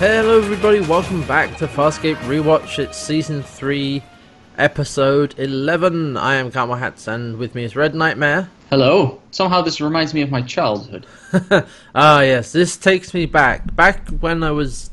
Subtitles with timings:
[0.00, 0.80] Hello, everybody.
[0.80, 2.78] Welcome back to Farscape Rewatch.
[2.78, 4.02] It's season three,
[4.56, 6.16] episode eleven.
[6.16, 8.48] I am Karma Hats, and with me is Red Nightmare.
[8.70, 9.20] Hello.
[9.30, 11.04] Somehow this reminds me of my childhood.
[11.94, 12.50] ah, yes.
[12.50, 14.90] This takes me back, back when I was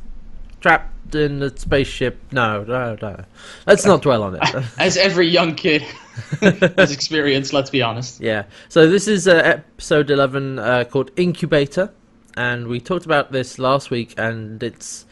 [0.59, 2.19] trapped in a spaceship.
[2.33, 3.23] No, no, no.
[3.65, 4.55] Let's not dwell on it.
[4.77, 5.83] As every young kid
[6.41, 8.19] has experienced, let's be honest.
[8.19, 8.43] Yeah.
[8.68, 11.93] So this is uh, episode eleven uh, called Incubator,
[12.37, 15.05] and we talked about this last week, and it's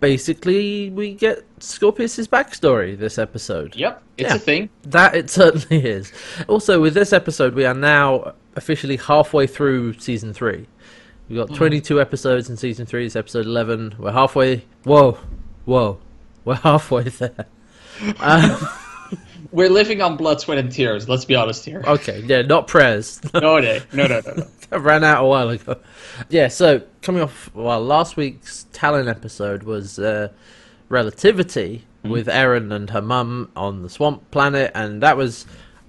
[0.00, 3.74] basically we get Scorpius's backstory this episode.
[3.76, 4.36] Yep, it's Yeah.
[4.36, 4.68] a thing.
[4.84, 6.12] That it certainly is.
[6.48, 10.66] Also, with this episode, we are now officially halfway through season three.
[11.28, 13.06] We've got 22 episodes in season three.
[13.06, 13.94] It's episode 11.
[13.98, 14.64] We're halfway.
[14.84, 15.18] Whoa,
[15.64, 15.98] whoa,
[16.44, 17.46] we're halfway there.
[18.20, 18.56] Um,
[19.52, 21.82] We're living on blood, sweat, and tears, let's be honest here.
[21.86, 23.20] okay, yeah, not prayers.
[23.34, 24.46] No, no, no, no, no.
[24.72, 25.76] I ran out a while ago.
[26.30, 30.28] Yeah, so coming off, well, last week's Talyn episode was uh,
[30.88, 35.46] Relativity with Aeryn and her mum on the swamp planet, and that was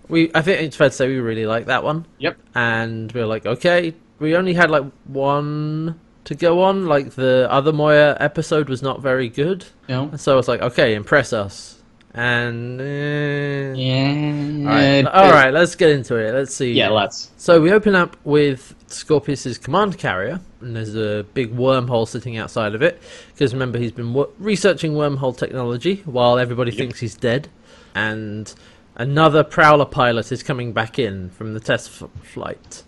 [0.08, 0.30] we.
[0.36, 2.38] I think it's fair to say we really liked that one, Yep.
[2.56, 6.86] and we were like, okay, we only had like one to go on.
[6.86, 10.12] Like the other Moya episode was not very good, No.
[10.16, 11.82] so I was like, okay, impress us.
[12.16, 14.60] And eh, Yeah.
[14.60, 16.32] all right, all right, let's get into it.
[16.34, 16.72] Let's see.
[16.74, 17.32] Yeah, let's.
[17.38, 22.76] So we open up with Scorpius's command carrier, and there's a big wormhole sitting outside
[22.76, 23.02] of it.
[23.34, 27.48] Because remember, he's been researching wormhole technology while everybody thinks he's dead,
[27.96, 28.54] and
[28.96, 32.84] another Prowler pilot is coming back in from the test f- flight.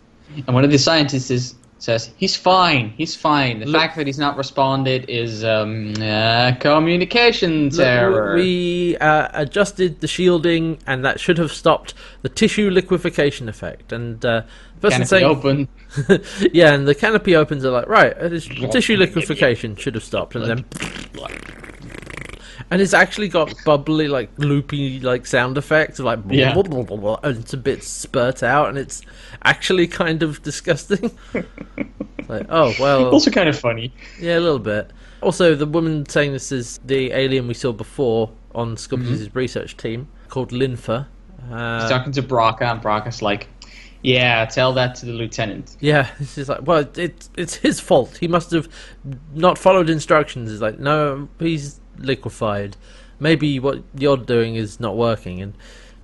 [0.46, 3.60] And one of the scientists is, says, he's fine, he's fine.
[3.60, 8.36] The Look- fact that he's not responded is um, uh, communications error.
[8.36, 13.94] We uh, adjusted the shielding, and that should have stopped the tissue liquefaction effect.
[13.94, 14.42] And uh,
[14.76, 15.68] the person Canopy saying, open.
[16.54, 18.14] yeah, and the canopy opens are like, right,
[18.72, 20.66] tissue liquefaction should have stopped, and then,
[22.72, 26.54] and it's actually got bubbly, like loopy, like sound effects, like Yeah.
[26.54, 29.02] blah, blah, blah, blah, and it's a bit spurt out, and it's
[29.44, 31.12] actually kind of disgusting.
[32.28, 33.94] like, oh well, Also kind of funny.
[34.20, 34.92] yeah, a little bit.
[35.22, 40.08] Also, the woman saying this is the alien we saw before on Scorpius' research team
[40.30, 41.08] called Linfer.
[41.44, 43.48] He's Uh, talking to Braca, and Braca's like,
[44.04, 45.78] yeah, tell that to the lieutenant.
[45.80, 48.18] Yeah, she's like, well, it's it's his fault.
[48.18, 48.68] He must have
[49.34, 50.52] not followed instructions.
[50.52, 52.78] It's like, no, he's liquefied.
[53.20, 55.54] Maybe what you're doing is not working, and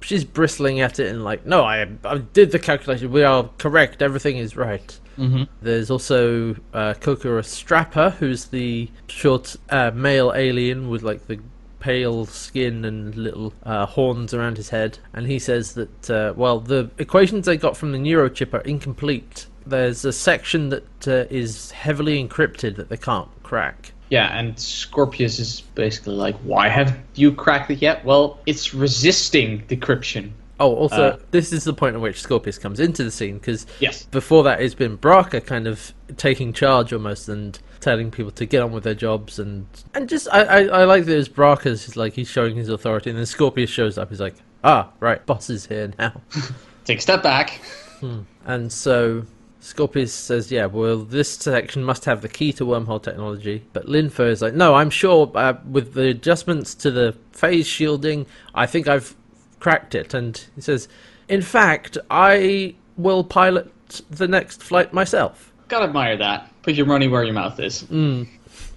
[0.01, 3.11] she's bristling at it and like, no, I I did the calculation.
[3.11, 4.01] We are correct.
[4.01, 4.99] Everything is right.
[5.17, 5.43] Mm-hmm.
[5.61, 11.39] There's also uh, Kokura Strapper, who's the short uh, male alien with like the
[11.79, 16.59] pale skin and little uh, horns around his head, and he says that uh, well,
[16.59, 19.47] the equations they got from the neurochip are incomplete.
[19.65, 23.91] There's a section that uh, is heavily encrypted that they can't crack.
[24.11, 28.03] Yeah, and Scorpius is basically like, why have you cracked it yet?
[28.05, 30.31] Well, it's resisting decryption.
[30.59, 33.65] Oh, also, Uh, this is the point at which Scorpius comes into the scene because
[33.79, 34.03] Yes.
[34.11, 38.61] before that, it's been Braca kind of taking charge almost and telling people to get
[38.61, 41.97] on with their jobs and and just I I, I like that it's Braca's just
[41.97, 44.09] like he's showing his authority and then Scorpius shows up.
[44.09, 46.21] He's like, ah, right, boss is here now,
[46.85, 47.59] Take a step back.
[48.45, 49.23] and so.
[49.61, 54.27] Scorpius says, "Yeah, well, this section must have the key to wormhole technology." But Linfer
[54.27, 58.87] is like, "No, I'm sure uh, with the adjustments to the phase shielding, I think
[58.87, 59.15] I've
[59.59, 60.89] cracked it." And he says,
[61.29, 63.71] "In fact, I will pilot
[64.09, 66.51] the next flight myself." Gotta admire that.
[66.63, 67.83] Put your money where your mouth is.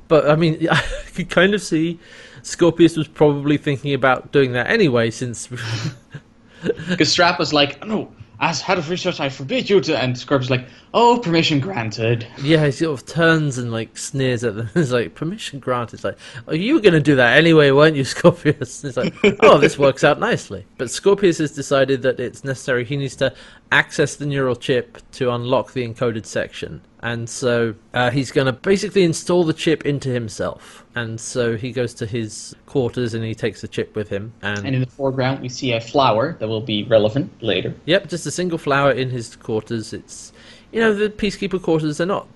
[0.06, 0.82] But I mean, I
[1.14, 1.98] could kind of see
[2.42, 5.48] Scorpius was probably thinking about doing that anyway, since
[6.88, 8.12] Because Strap was like, no,
[8.44, 9.96] as head of research, I forbid you to.
[9.98, 12.26] And Scorpius like, oh, permission granted.
[12.42, 14.68] yeah, he sort of turns and like sneers at them.
[14.74, 15.94] It's like permission granted.
[15.94, 18.84] It's like, oh, you were going to do that anyway, weren't you, Scorpius?
[18.84, 20.66] It's like, oh, this works out nicely.
[20.76, 22.84] But Scorpius has decided that it's necessary.
[22.84, 23.34] He needs to
[23.72, 26.82] access the neural chip to unlock the encoded section.
[27.04, 30.86] And so uh, he's going to basically install the chip into himself.
[30.94, 34.32] And so he goes to his quarters and he takes the chip with him.
[34.40, 37.74] And in the foreground, we see a flower that will be relevant later.
[37.84, 39.92] Yep, just a single flower in his quarters.
[39.92, 40.32] It's
[40.72, 41.98] you know the peacekeeper quarters.
[41.98, 42.26] They're not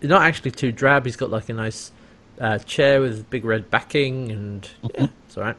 [0.00, 1.04] they're not actually too drab.
[1.04, 1.92] He's got like a nice
[2.40, 5.56] uh, chair with big red backing, and yeah, it's all right.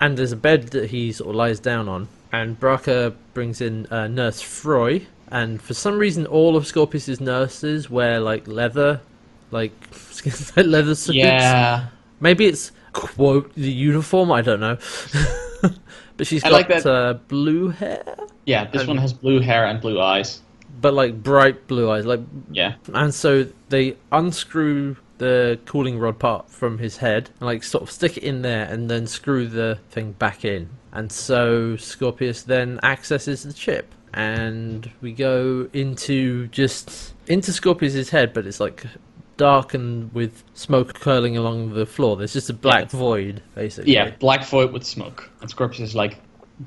[0.00, 2.08] And there's a bed that he sort of lies down on.
[2.32, 7.90] And Braca brings in uh, Nurse Froy, and for some reason, all of Scorpius's nurses
[7.90, 9.00] wear like leather,
[9.50, 9.72] like
[10.56, 11.16] leather suits.
[11.16, 11.86] Yeah.
[12.20, 14.30] Maybe it's quote the uniform.
[14.30, 14.76] I don't know.
[16.16, 18.04] but she's I got like that- Uh, blue hair,
[18.46, 20.40] Yeah, this And- one has blue hair and blue eyes.
[20.80, 22.06] but like bright blue eyes.
[22.06, 22.20] Like,
[22.50, 22.74] Yeah.
[22.92, 27.90] and so they unscrew the cooling rod part from his head and like sort of
[27.90, 30.68] stick it in there and then screw the thing back in.
[30.92, 38.32] And so Scorpius then accesses the chip and we go into just into Scorpius's head,
[38.32, 38.84] but it's like
[39.36, 42.16] dark and with smoke curling along the floor.
[42.16, 42.98] There's just a black Yeah.
[42.98, 43.92] void, basically.
[43.94, 45.30] Yeah, black void with smoke.
[45.40, 46.18] And Scorpius is like,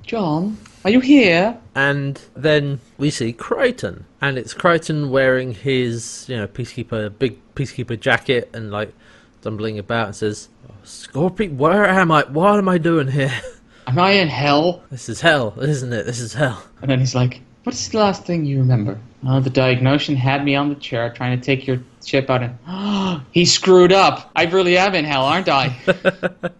[0.04, 1.58] John, are you here?
[1.76, 7.98] And then we see Crichton, and it's Crichton wearing his, you know, peacekeeper, big peacekeeper
[8.00, 8.94] jacket, and like
[9.40, 10.50] stumbling about, and says,
[10.84, 12.24] "Scorpion, where am I?
[12.24, 13.32] What am I doing here?
[13.88, 14.84] Am I in hell?
[14.90, 16.06] This is hell, isn't it?
[16.06, 19.00] This is hell." And then he's like, What's the last thing you remember?
[19.28, 23.26] Oh, the Diagnosan had me on the chair trying to take your chip out and
[23.32, 24.30] he screwed up.
[24.36, 25.76] I really am in hell, aren't I?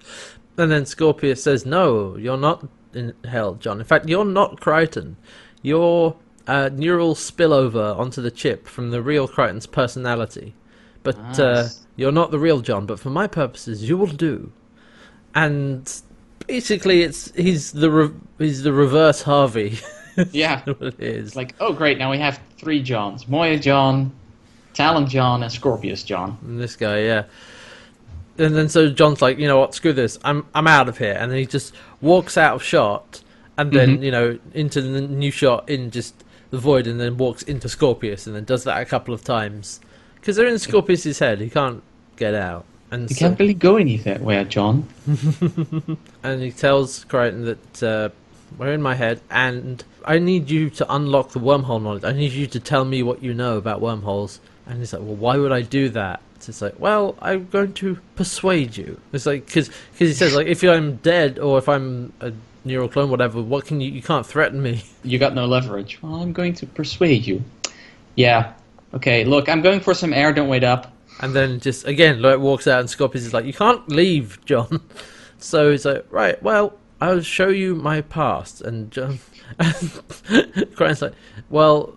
[0.58, 3.80] And then Scorpius says, "No, you're not in hell, John.
[3.80, 5.18] In fact, you're not Crichton.
[5.62, 6.16] You're
[6.48, 10.56] a neural spillover onto the chip from the real Crichton's personality.
[11.04, 12.86] But Ah, uh, you're not the real John.
[12.86, 14.54] But for my purposes, you will do."
[15.36, 15.94] And
[16.48, 19.80] basically, it's he's the re- he's the reverse Harvey.
[20.32, 20.62] yeah.
[20.66, 21.36] It is.
[21.36, 23.28] Like, oh great, now we have three Johns.
[23.28, 24.12] Moya John,
[24.74, 26.38] Talyn John, and Scorpius John.
[26.42, 27.24] And this guy, yeah.
[28.38, 31.16] And then so John's like, you know what, screw this, I'm I'm out of here,
[31.20, 33.22] and then he just walks out of shot,
[33.58, 34.04] and then Mhm.
[34.04, 38.28] you know into the new shot in just the void, and then walks into Scorpius,
[38.28, 39.80] and then does that a couple of times
[40.16, 41.82] because they're in Scorpius's head, he can't
[42.18, 42.66] get out,
[42.96, 44.88] and You so, can't really go anywhere, John.
[46.24, 48.10] and he tells Crichton that uh,
[48.58, 52.06] we're in my head, and I need you to unlock the wormhole knowledge.
[52.06, 54.40] I need you to tell me what you know about wormholes.
[54.66, 56.22] And he's like, well, why would I do that?
[56.40, 59.00] So it's like, well, I'm going to persuade you.
[59.12, 62.32] It's like because he says like if I'm dead or if I'm a
[62.64, 63.92] neural clone, whatever, what can you?
[63.92, 64.84] You can't threaten me.
[65.04, 66.02] You got no leverage.
[66.02, 67.44] Well, I'm going to persuade you.
[68.16, 68.54] Yeah.
[68.96, 70.95] Okay, look, I'm going for some air, don't wait up.
[71.20, 74.82] And then just again, like walks out, and Scorpius is like, "You can't leave, John."
[75.38, 79.20] So he's like, "Right, well, I'll show you my past." And John,
[79.60, 79.76] and
[80.76, 81.14] Crichton's like,
[81.50, 81.94] "Well,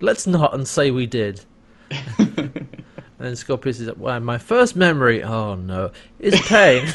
[0.00, 1.44] let's not and say we did."
[2.18, 2.78] and
[3.18, 5.90] then Scorpius is like, "Well, my first memory, oh no,
[6.20, 6.86] is pain."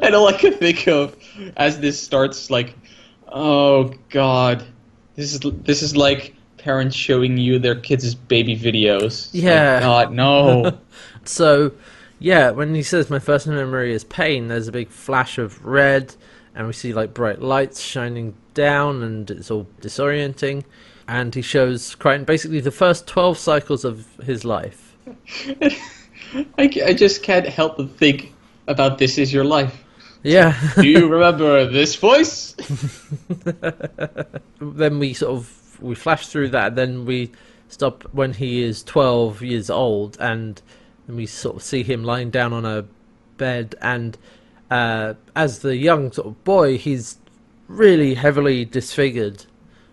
[0.00, 1.16] and all I can think of
[1.56, 2.74] as this starts, like,
[3.28, 4.64] oh god,
[5.16, 6.35] this is this is like
[6.66, 9.26] parents showing you their kids' baby videos.
[9.26, 9.80] It's like, Yeah.
[9.80, 10.78] God, no.
[11.24, 11.72] So,
[12.18, 16.14] yeah, when he says my first memory is pain, there's a big flash of red,
[16.54, 20.64] and we see like bright lights shining down, and it's all disorienting.
[21.06, 24.96] And he shows Crichton basically the first 12 cycles of his life.
[26.58, 28.32] I, I just can't help but think
[28.66, 29.84] about this is your life.
[30.24, 30.58] Yeah.
[30.74, 32.56] Do you remember this voice?
[34.60, 35.48] then we sort of
[35.80, 37.30] we flash through that, then we
[37.68, 40.60] stop when he is 12 years old, and
[41.08, 42.84] we sort of see him lying down on a
[43.36, 44.16] bed, and
[44.70, 47.18] uh, as the young sort of boy, he's
[47.68, 49.44] really heavily disfigured,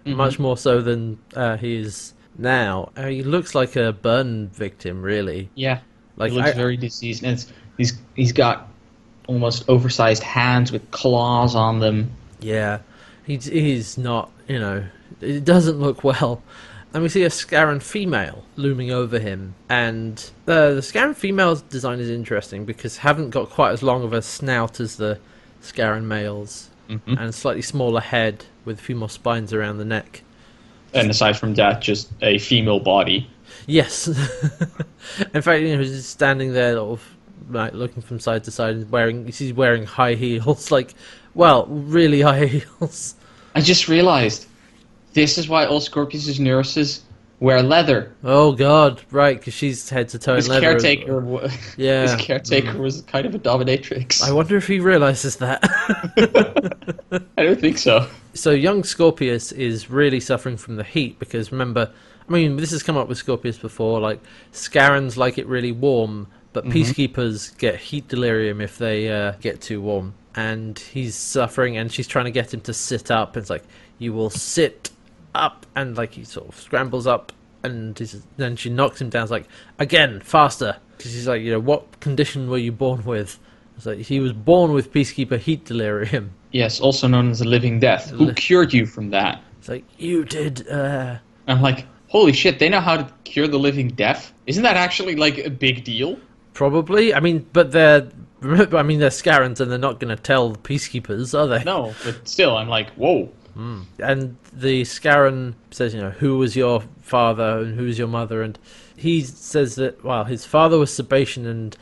[0.05, 2.91] much more so than uh, he is now.
[2.97, 5.49] Uh, he looks like a burn victim, really.
[5.55, 5.79] Yeah.
[6.17, 8.67] Like he looks I- very diseased, and it's, he's he's got
[9.27, 12.11] almost oversized hands with claws on them.
[12.39, 12.79] Yeah,
[13.25, 14.31] he's he's not.
[14.47, 14.83] You know,
[15.21, 16.41] it doesn't look well.
[16.93, 21.99] And we see a Scarran female looming over him, and the the Scarran female's design
[21.99, 25.17] is interesting because haven't got quite as long of a snout as the
[25.61, 27.01] Scarran males, Mhm.
[27.07, 30.21] and a slightly smaller head with a few more spines around the neck.
[30.93, 33.27] And aside from that, just a female body.
[33.65, 34.07] Yes,
[35.33, 37.09] in fact, you know, he's standing there, sort of
[37.49, 40.93] like looking from side to side, and wearing he's wearing high heels, like
[41.35, 43.15] well, really high heels.
[43.55, 44.47] I just realized
[45.13, 47.01] this is why all Scorpius' nurses
[47.39, 48.13] wear leather.
[48.23, 49.37] Oh God, right?
[49.37, 50.61] Because she's head to toe in His leather.
[50.61, 52.03] caretaker, wa- Yeah.
[52.03, 54.23] his caretaker was kind of a dominatrix.
[54.23, 55.59] I wonder if he realizes that.
[57.37, 58.07] I don't think so.
[58.33, 61.91] so young Scorpius is really suffering from the heat because remember,
[62.27, 63.99] I mean, this has come up with Scorpius before.
[63.99, 64.21] Like
[64.53, 69.81] Scarans like it really warm, but peacekeepers get heat delirium if they uh, get too
[69.81, 70.13] warm.
[70.35, 73.35] And he's suffering, and she's trying to get him to sit up.
[73.35, 73.63] And it's like,
[73.99, 74.89] you will sit
[75.35, 77.31] up, and like he sort of scrambles up,
[77.63, 79.23] and he's, then she knocks him down.
[79.23, 79.47] It's like,
[79.79, 83.39] again, faster, because she's like, you know, what condition were you born with?
[83.77, 86.31] It's like he was born with peacekeeper heat delirium.
[86.51, 88.11] Yes, also known as the living death.
[88.11, 89.41] Who cured you from that?
[89.59, 90.67] It's like you did.
[90.67, 94.33] Uh, I'm like, holy shit, they know how to cure the living death.
[94.45, 96.19] Isn't that actually like a big deal?
[96.53, 97.13] probably.
[97.13, 98.09] I mean, but they're.
[98.73, 101.63] I mean, they're Scarrans, and they're not going to tell the peacekeepers, are they?
[101.63, 103.31] No, but still, I'm like, whoa.
[103.57, 103.85] Mm.
[103.99, 108.41] And the Scarran says, you know, who was your father and who was your mother?
[108.41, 108.57] And
[108.95, 111.77] he says that, well, his father was Sebacean and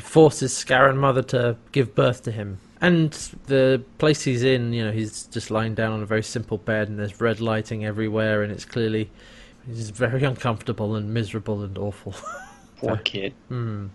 [0.00, 2.58] forced his Scarran mother to give birth to him.
[2.80, 3.12] And
[3.46, 6.88] the place he's in, you know, he's just lying down on a very simple bed
[6.88, 9.10] and there's red lighting everywhere and it's clearly,
[9.66, 12.14] he's very uncomfortable and miserable and awful.
[12.88, 13.34] Poor kid.
[13.50, 13.90] Mm.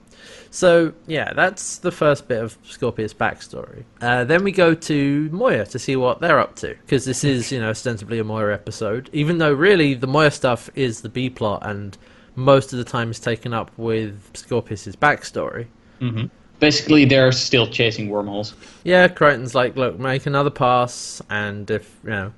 [0.49, 3.83] So yeah, that's the first bit of Scorpius' backstory.
[4.01, 7.51] Uh, then we go to Moya to see what they're up to, because this is
[7.51, 11.29] you know ostensibly a Moya episode, even though really the Moya stuff is the B
[11.29, 11.97] plot, and
[12.35, 15.67] most of the time is taken up with Scorpius' backstory.
[15.99, 16.25] Mm-hmm.
[16.59, 18.53] Basically, they're still chasing wormholes.
[18.83, 22.33] Yeah, Crichton's like, look, make another pass, and if you know.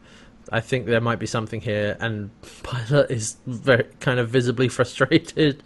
[0.51, 2.29] I think there might be something here, and
[2.63, 5.63] Pilot is very kind of visibly frustrated.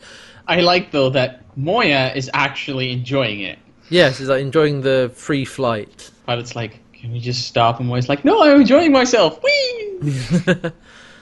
[0.47, 3.59] I like though that Moya is actually enjoying it.
[3.89, 6.11] Yeah, she's like enjoying the free flight.
[6.25, 7.79] Pilot's like, can we just stop?
[7.79, 9.41] And Moya's like, no, I'm enjoying myself.
[9.43, 9.99] Whee!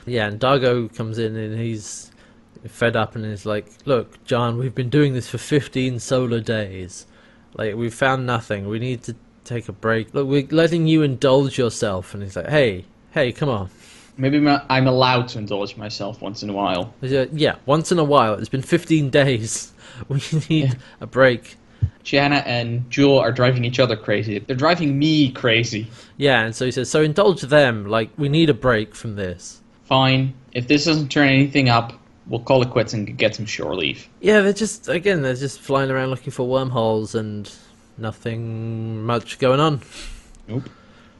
[0.05, 2.11] yeah, and Dargo comes in and he's
[2.67, 7.05] fed up and he's like, look, John, we've been doing this for 15 solar days.
[7.53, 8.67] Like, we've found nothing.
[8.67, 10.13] We need to take a break.
[10.13, 12.13] Look, we're letting you indulge yourself.
[12.13, 13.69] And he's like, hey, hey, come on.
[14.17, 16.93] Maybe I'm allowed to indulge myself once in a while.
[17.01, 18.35] Yeah, once in a while.
[18.35, 19.71] It's been 15 days.
[20.09, 20.73] We need yeah.
[20.99, 21.55] a break.
[22.03, 24.39] Chiana and Jool are driving each other crazy.
[24.39, 25.87] They're driving me crazy.
[26.17, 27.85] Yeah, and so he says, so indulge them.
[27.85, 29.61] Like, we need a break from this.
[29.85, 30.33] Fine.
[30.51, 31.93] If this doesn't turn anything up,
[32.27, 34.07] we'll call it quits and get some shore leave.
[34.19, 37.49] Yeah, they're just, again, they're just flying around looking for wormholes and
[37.97, 39.81] nothing much going on.
[40.47, 40.69] Nope.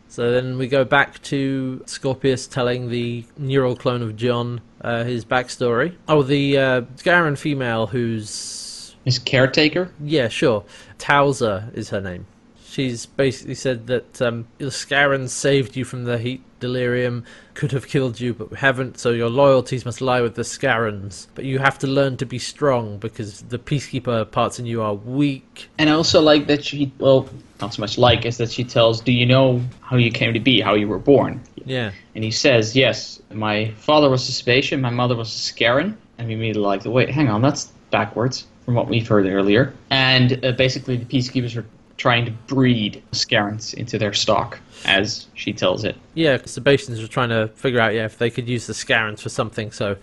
[0.07, 5.25] So then we go back to Scorpius telling the neural clone of John uh, his
[5.25, 5.95] backstory.
[6.07, 8.95] Oh, the uh, Scarran female who's.
[9.03, 9.91] His caretaker?
[9.99, 10.63] Yeah, sure.
[10.97, 12.25] Tauza is her name.
[12.63, 17.87] She's basically said that um, the Scarrans saved you from the heat delirium, could have
[17.87, 21.27] killed you, but we haven't, so your loyalties must lie with the Scarrans.
[21.35, 24.93] But you have to learn to be strong because the Peacekeeper parts in you are
[24.93, 25.69] weak.
[25.77, 27.29] And I also like that she, well,
[27.61, 30.39] not so much like, is that she tells, Do you know how you came to
[30.39, 31.41] be, how you were born?
[31.65, 31.91] Yeah.
[32.15, 35.95] And he says, Yes, my father was a Sebacean, my mother was a Scarran.
[36.17, 39.73] And we immediately like, the Wait, hang on, that's backwards from what we've heard earlier.
[39.89, 41.65] And uh, basically, the Peacekeepers are
[41.97, 45.95] trying to breed Scarrans into their stock, as she tells it.
[46.13, 48.73] Yeah, because the Sebaceans were trying to figure out yeah if they could use the
[48.73, 49.71] Scarrans for something.
[49.71, 49.97] So,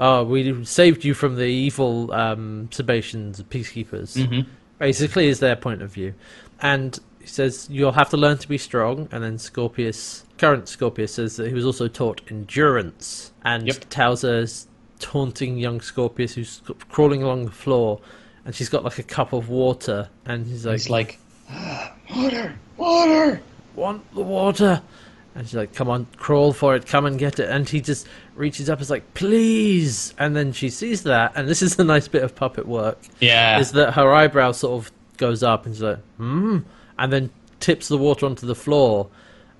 [0.00, 4.16] oh, we saved you from the evil um, Sebaceans, peacekeepers.
[4.16, 4.48] Mm-hmm.
[4.78, 6.14] Basically, is their point of view,
[6.60, 9.08] and he says you'll have to learn to be strong.
[9.12, 13.76] And then Scorpius, current Scorpius, says that he was also taught endurance, and yep.
[13.90, 14.66] Tauza's
[14.98, 18.00] taunting young Scorpius who's crawling along the floor
[18.44, 21.18] and she's got like a cup of water, and he's like, he's like,
[22.14, 23.40] water, water,
[23.74, 24.82] want the water.
[25.34, 27.48] And she's like, come on, crawl for it, come and get it.
[27.48, 30.12] And he just reaches up, and is like, please.
[30.18, 32.98] And then she sees that, and this is the nice bit of puppet work.
[33.20, 33.58] Yeah.
[33.58, 36.58] Is that her eyebrow sort of goes up, and she's like, hmm.
[36.98, 37.30] And then
[37.60, 39.08] tips the water onto the floor,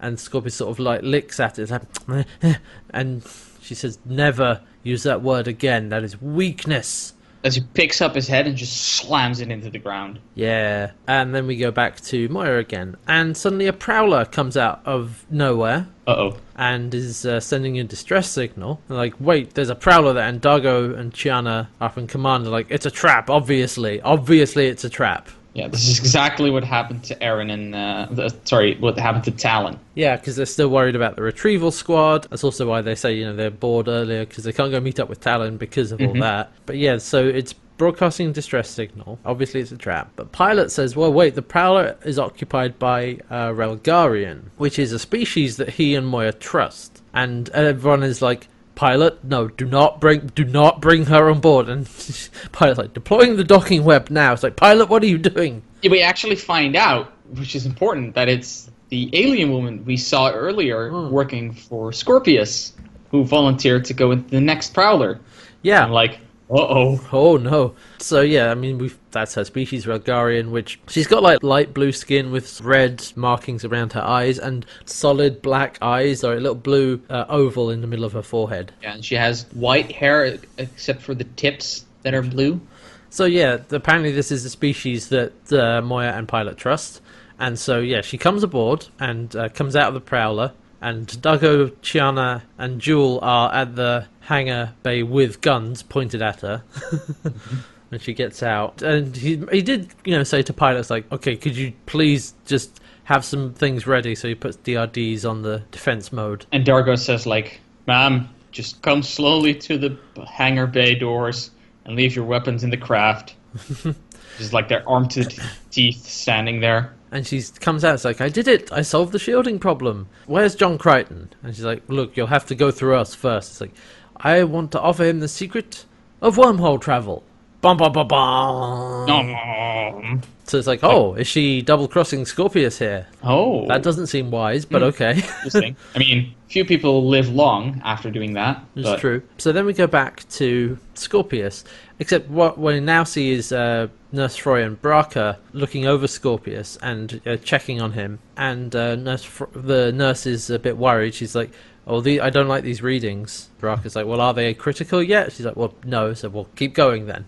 [0.01, 1.71] and Scorpius sort of like licks at it.
[2.07, 2.27] Like,
[2.91, 3.27] and
[3.62, 5.89] she says, never use that word again.
[5.89, 9.79] That is weakness as he picks up his head and just slams it into the
[9.79, 10.19] ground.
[10.35, 14.81] Yeah, and then we go back to Moya again, and suddenly a prowler comes out
[14.85, 15.89] of nowhere.
[16.07, 16.37] Uh oh.
[16.57, 18.81] And is uh, sending a distress signal.
[18.89, 22.45] They're like, wait, there's a prowler there, and Dargo and Chiana are in command.
[22.45, 24.01] They're like, it's a trap, obviously.
[24.01, 25.29] Obviously, it's a trap.
[25.55, 29.33] Yeah, this is exactly what happened to Aeryn and uh, the, sorry, what happened to
[29.33, 29.79] Talyn.
[29.95, 32.27] Yeah, because they're still worried about the retrieval squad.
[32.31, 34.99] That's also why they say you know they're bored earlier because they can't go meet
[34.99, 36.17] up with Talyn because of mm-hmm.
[36.17, 36.53] all that.
[36.65, 39.19] But yeah, so it's broadcasting distress signal.
[39.25, 40.13] Obviously, it's a trap.
[40.17, 44.99] But Pilot says, well, wait, the Prowler is occupied by uh, Relgarian, which is a
[44.99, 47.03] species that he and Moya trust.
[47.13, 51.69] And everyone is like, Pilot, no, do not bring, do not bring her on board.
[51.69, 51.87] And
[52.52, 54.33] Pilot's like, deploying the docking web now.
[54.33, 55.62] It's like, Pilot, what are you doing?
[55.83, 60.31] Yeah, we actually find out, which is important, that it's the alien woman we saw
[60.31, 61.11] earlier hmm.
[61.11, 62.75] working for Scorpius,
[63.11, 65.21] who volunteered to go into the next Prowler.
[65.62, 66.21] Yeah, I'm like,
[66.53, 67.09] uh-oh.
[67.13, 67.75] Oh no.
[67.99, 71.93] So yeah, I mean, we that's her species, Relgarian, which she's got like light blue
[71.93, 77.01] skin with red markings around her eyes and solid black eyes, or a little blue
[77.09, 78.73] uh, oval in the middle of her forehead.
[78.83, 82.61] Yeah, and she has white hair except for the tips that are blue.
[83.09, 87.01] So yeah, apparently this is a species that uh, Moya and Pilot trust,
[87.39, 91.71] and so yeah, she comes aboard and uh, comes out of the Prowler, and Dargo,
[91.83, 96.62] Chiana, and Jool are at the hangar bay with guns pointed at her.
[97.88, 101.37] when she gets out, and he he did you know say to pilots like, okay,
[101.37, 104.14] could you please just have some things ready.
[104.14, 106.47] So he puts DRDs on the defense mode.
[106.52, 111.50] And Dargo says, like, ma'am, just come slowly to the hangar bay doors
[111.85, 113.35] and leave your weapons in the craft.
[114.38, 116.95] just like they're armed to the teeth standing there.
[117.11, 118.73] And she comes out, it's like, I did it.
[118.73, 120.09] I solved the shielding problem.
[120.25, 121.31] Where's John Crichton?
[121.43, 123.50] And she's like, Look, you'll have to go through us first.
[123.50, 123.75] It's like,
[124.23, 125.85] I want to offer him the secret
[126.21, 127.23] of wormhole travel.
[127.61, 129.11] Bum, bum, bum, bum.
[129.11, 133.07] Um, So it's like, oh, is she double crossing Scorpius here?
[133.23, 135.12] oh, That doesn't seem wise, but okay.
[135.45, 135.76] interesting.
[135.95, 138.64] I mean, few people live long after doing that.
[138.75, 139.23] It's but true.
[139.38, 141.64] So then we go back to Scorpius,
[142.00, 147.21] except what we now see is uh, Nurse Froy and Braca looking over Scorpius and
[147.26, 148.19] uh, checking on him.
[148.37, 151.14] And uh, nurse Fro- the nurse is a bit worried.
[151.14, 151.52] She's like,
[151.87, 155.47] "Oh, the- I don't like these readings." Braca's like, "Well, are they critical yet?" She's
[155.47, 157.25] like, "Well, no." So we'll keep going then.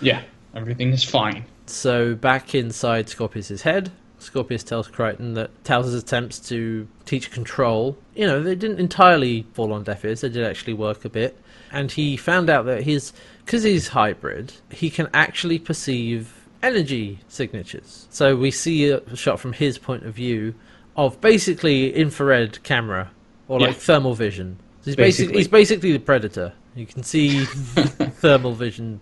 [0.00, 0.22] Yeah,
[0.54, 1.44] everything is fine.
[1.66, 8.26] So back inside Scorpius's head, Scorpius tells Crichton that Tal's attempts to teach control, you
[8.26, 10.20] know, they didn't entirely fall on deaf ears.
[10.20, 11.38] They did actually work a bit,
[11.72, 13.12] and he found out that his
[13.44, 18.06] because he's hybrid, he can actually perceive energy signatures.
[18.10, 20.54] So we see a shot from his point of view
[20.96, 23.10] of basically infrared camera
[23.48, 23.74] or like Yeah.
[23.74, 24.58] thermal vision.
[24.82, 25.38] So he's basically Basically.
[25.38, 26.52] he's basically the predator.
[26.74, 27.44] You can see
[28.20, 29.00] thermal vision.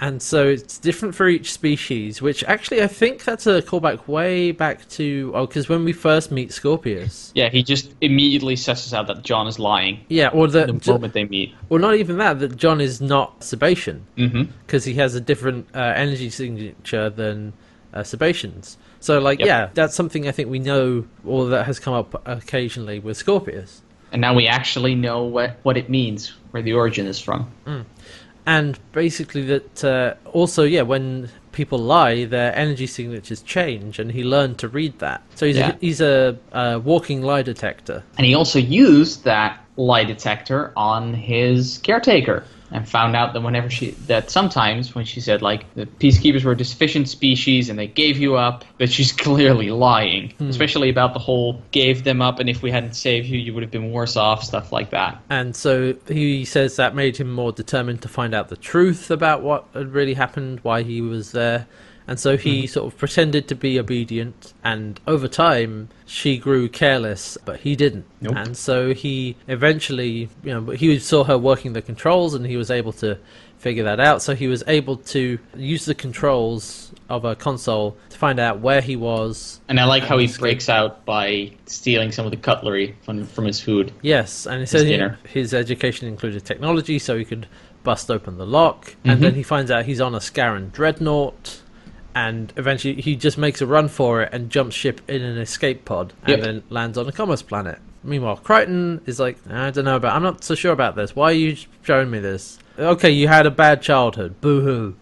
[0.00, 4.50] And so it's different for each species, which actually I think that's a callback way
[4.50, 9.06] back to oh, because when we first meet Scorpius, Yeah, he just immediately susses out
[9.06, 11.54] that John is lying yeah, or the moment they meet.
[11.70, 15.68] or not even that, that John is not Sebacean hmm because he has a different
[15.74, 17.52] uh, energy signature than
[17.94, 18.76] uh, Sebacean's.
[18.98, 19.46] So like, Yep.
[19.46, 23.80] yeah, that's something I think we know, or that has come up occasionally with Scorpius.
[24.14, 27.50] And now we actually know what, what it means, where the origin is from.
[28.46, 34.22] and basically that uh, also yeah when people lie their energy signatures change and he
[34.22, 35.70] learned to read that so he's Yeah.
[35.70, 41.14] a, he's a, a walking lie detector And he also used that lie detector on
[41.14, 45.86] his caretaker and found out that whenever she that sometimes when she said like the
[45.86, 50.30] peacekeepers were a deficient species and they gave you up that she's clearly lying.
[50.38, 50.48] Hmm.
[50.48, 53.62] Especially about the whole gave them up and if we hadn't saved you you would
[53.62, 55.22] have been worse off stuff like that.
[55.30, 59.42] And so he says that made him more determined to find out the truth about
[59.42, 61.66] what had really happened why he was there
[62.06, 67.38] and so he sort of pretended to be obedient and over time she grew careless
[67.44, 68.34] but he didn't Nope.
[68.36, 72.70] and so he eventually you know he saw her working the controls and he was
[72.70, 73.18] able to
[73.58, 78.18] figure that out so he was able to use the controls of a console to
[78.18, 82.26] find out where he was and i like how he breaks out by stealing some
[82.26, 85.18] of the cutlery from, from his food Yes, and he says dinner.
[85.26, 87.46] his education included technology, so he could
[87.82, 88.96] bust open the lock.
[89.04, 89.22] And Mhm.
[89.22, 91.60] then he finds out he's on a Scarran dreadnought,
[92.14, 95.84] and eventually he just makes a run for it and jumps ship in an escape
[95.84, 96.40] pod, and Yep.
[96.40, 97.78] then lands on a commerce planet.
[98.02, 100.14] Meanwhile, Crichton is like, I don't know about.
[100.14, 101.16] I'm not so sure about this.
[101.16, 102.58] Why are you showing me this?
[102.78, 104.40] Okay, you had a bad childhood.
[104.40, 104.96] Boo hoo.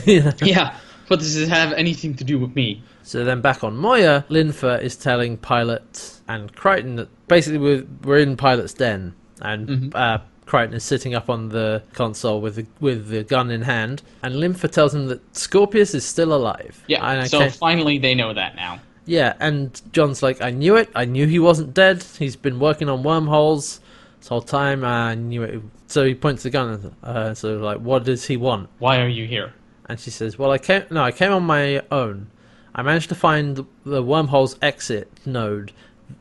[0.06, 0.32] yeah.
[0.42, 0.76] yeah
[1.08, 4.80] what does this have anything to do with me So then back on Moya, Linfer
[4.82, 9.94] is telling Pilot and Crichton that basically we're, we're in Pilot's den, and Mhm.
[9.94, 14.02] uh, Crichton is sitting up on the console with the, with the gun in hand,
[14.22, 16.82] and Linfer tells him that Scorpius is still alive.
[16.86, 20.74] yeah and so can't- finally they know that now yeah, and John's like, I knew
[20.74, 20.90] it.
[20.94, 22.02] I knew he wasn't dead.
[22.18, 23.78] He's been working on wormholes
[24.18, 24.84] this whole time.
[24.84, 25.62] I knew it.
[25.86, 26.92] So he points the gun.
[27.04, 28.68] At uh, so like, what does he want?
[28.80, 29.54] why are you here
[29.88, 30.82] And she says, "Well, I came.
[30.90, 32.30] No, I came on my own.
[32.74, 35.70] I managed to find the wormhole's exit node,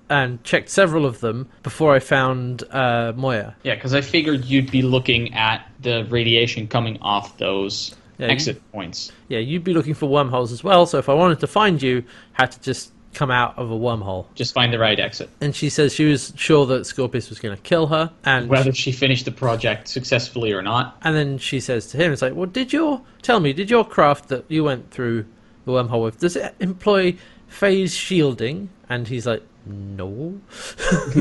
[0.09, 3.55] and checked several of them before I found uh, Moya.
[3.63, 8.31] Yeah, because I figured you'd be looking at the radiation coming off those Yeah, you-
[8.33, 9.11] exit points.
[9.27, 10.85] Yeah, you'd be looking for wormholes as well.
[10.85, 12.03] So if I wanted to find you,
[12.37, 15.29] I had to just come out of a wormhole." Just find the right exit.
[15.41, 18.73] And she says she was sure that Scorpius was going to kill her, and Whether
[18.73, 20.97] she finished the project successfully or not.
[21.01, 23.85] and then she says to him, "It's like, well, did your tell me, did your
[23.85, 25.25] craft that you went through
[25.65, 27.15] the wormhole with does it employ
[27.47, 30.39] phase shielding?" And he's like, "No."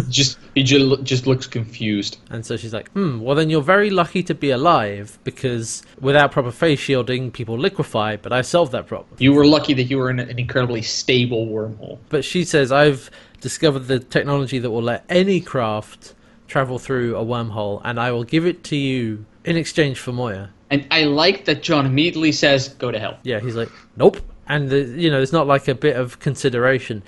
[0.09, 2.19] just he ju- just looks confused.
[2.31, 6.33] And so she's like, hmm, well then you're very lucky to be alive because without
[6.33, 9.17] proper phase shielding, people liquefy, but I solved that problem.
[9.19, 11.99] You were lucky that you were in an incredibly stable wormhole.
[12.09, 16.15] But she says, I've discovered the technology that will let any craft
[16.49, 20.51] travel through a wormhole, and I will give it to you in exchange for Moya.
[20.71, 24.19] And I like that John immediately says, "Go to hell." Yeah, he's like, nope.
[24.47, 27.03] And, the, you know, there's not like a bit of consideration.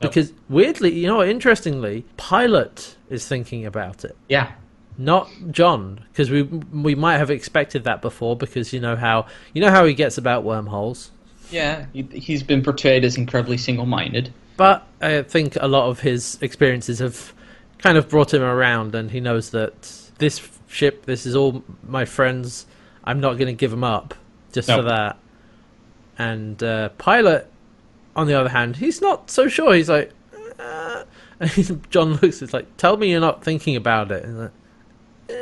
[0.00, 0.12] Nope.
[0.12, 4.16] Because weirdly, you know, interestingly, Pilot is thinking about it.
[4.28, 4.52] Yeah,
[4.96, 9.60] not John, because we we might have expected that before, because you know how you
[9.60, 11.10] know how he gets about wormholes.
[11.50, 11.86] yeah.
[11.92, 14.32] He, he's been portrayed as incredibly single-minded.
[14.56, 17.32] But I think a lot of his experiences have
[17.78, 22.04] kind of brought him around, and he knows that this ship, this is all my
[22.04, 22.66] friends.
[23.04, 24.14] I'm not going to give them up
[24.52, 25.16] just for that.
[26.18, 27.50] And uh, Pilot,
[28.18, 29.74] on the other hand, he's not so sure.
[29.74, 30.10] He's like,
[30.58, 31.04] uh,
[31.40, 32.42] and he's- John looks.
[32.42, 34.24] It's like, tell me you're not thinking about it.
[34.24, 34.50] And like,
[35.30, 35.34] "Uh,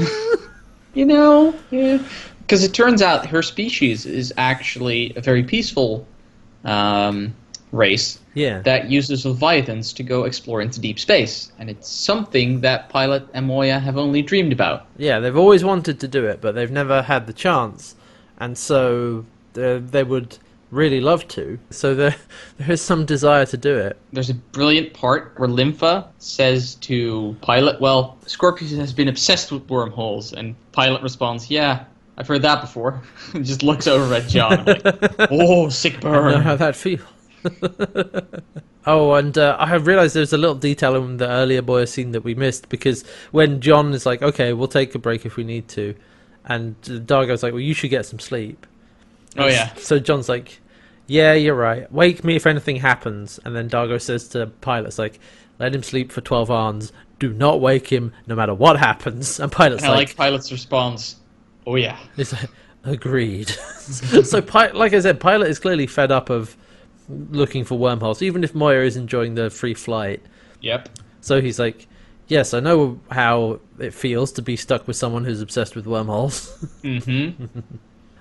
[0.94, 6.06] You know, because it turns out her species is actually a very peaceful
[6.64, 7.34] um,
[7.70, 12.88] race yeah, that uses leviathans to go explore into deep space, and it's something that
[12.88, 14.86] Pilot and Moya have only dreamed about.
[14.96, 15.20] yeah.
[15.20, 17.94] They've always wanted to do it, but they've never had the chance,
[18.38, 20.38] and so they they would
[20.70, 21.58] really love to.
[21.70, 22.16] So there
[22.58, 23.96] there is some desire to do it.
[24.12, 29.68] There's a brilliant part where Linfer says to Pilot, "Well, Scorpius has been obsessed with
[29.68, 31.84] wormholes," and Pilot responds, "Yeah."
[32.16, 33.00] I've heard that before.
[33.34, 34.64] and just looks over at John.
[34.64, 34.82] like,
[35.30, 36.42] oh, sick I know burn.
[36.42, 37.00] how that feels.
[38.86, 42.10] oh, and uh, I have realised there's a little detail in the earlier Moya scene
[42.10, 45.44] that we missed because when John is like, "Okay, we'll take a break if we
[45.44, 45.94] need to,"
[46.44, 48.66] and Dargo's like, "Well, you should get some sleep."
[49.36, 49.74] Oh yeah.
[49.74, 50.60] So John's like,
[51.06, 51.90] "Yeah, you're right.
[51.92, 55.18] Wake me if anything happens." And then Dargo says to Pilot's like,
[55.58, 56.92] "Let him sleep for twelve hours.
[57.18, 60.50] Do not wake him, no matter what happens." And Pilot's And I like, like Pilot's
[60.52, 61.16] response.
[61.66, 61.98] Oh yeah.
[62.16, 62.48] He's like,
[62.84, 63.48] agreed.
[63.48, 64.38] so,
[64.74, 66.56] like I said, Pilot is clearly fed up of
[67.08, 70.22] looking for wormholes, even if Moya is enjoying the free flight.
[70.60, 70.88] Yep.
[71.20, 71.86] So he's like,
[72.26, 76.54] yes, I know how it feels to be stuck with someone who's obsessed with wormholes.
[76.82, 77.46] Mm-hmm.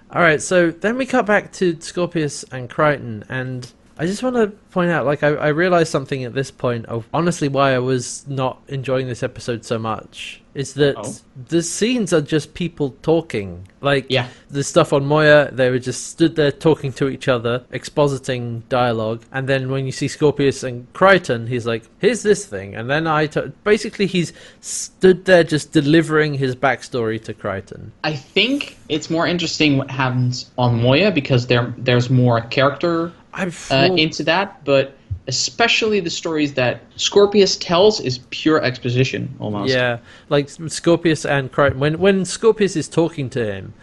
[0.09, 4.35] All right, so then we cut back to Scorpius and Crichton, and I just want
[4.35, 7.79] to point out, like, I, I realized something at this point of honestly why I
[7.79, 11.13] was not enjoying this episode so much is that Oh.
[11.49, 13.67] the scenes are just people talking.
[13.81, 14.27] Like, Yeah.
[14.49, 19.21] the stuff on Moya, they were just stood there talking to each other, expositing dialogue,
[19.31, 23.05] and then when you see Scorpius and Crichton, he's like, "Here's this thing," and then
[23.05, 27.91] I t- basically he's stood there just delivering his backstory to Crichton.
[28.03, 33.93] I think it's more interesting what happens on Moya because there there's more character uh,
[33.95, 39.73] into that, but especially the stories that Scorpius tells is pure exposition almost.
[39.73, 41.79] Yeah, like Scorpius and Crichton.
[41.79, 43.73] When when Scorpius is talking to him,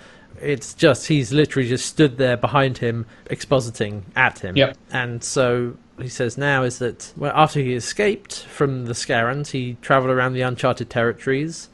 [0.41, 4.57] it's just he's literally just stood there behind him, expositing at him.
[4.57, 4.77] Yep.
[4.91, 9.77] And so he says now is that well, after he escaped from the Scarrans, he
[9.83, 11.69] travelled around the uncharted territories.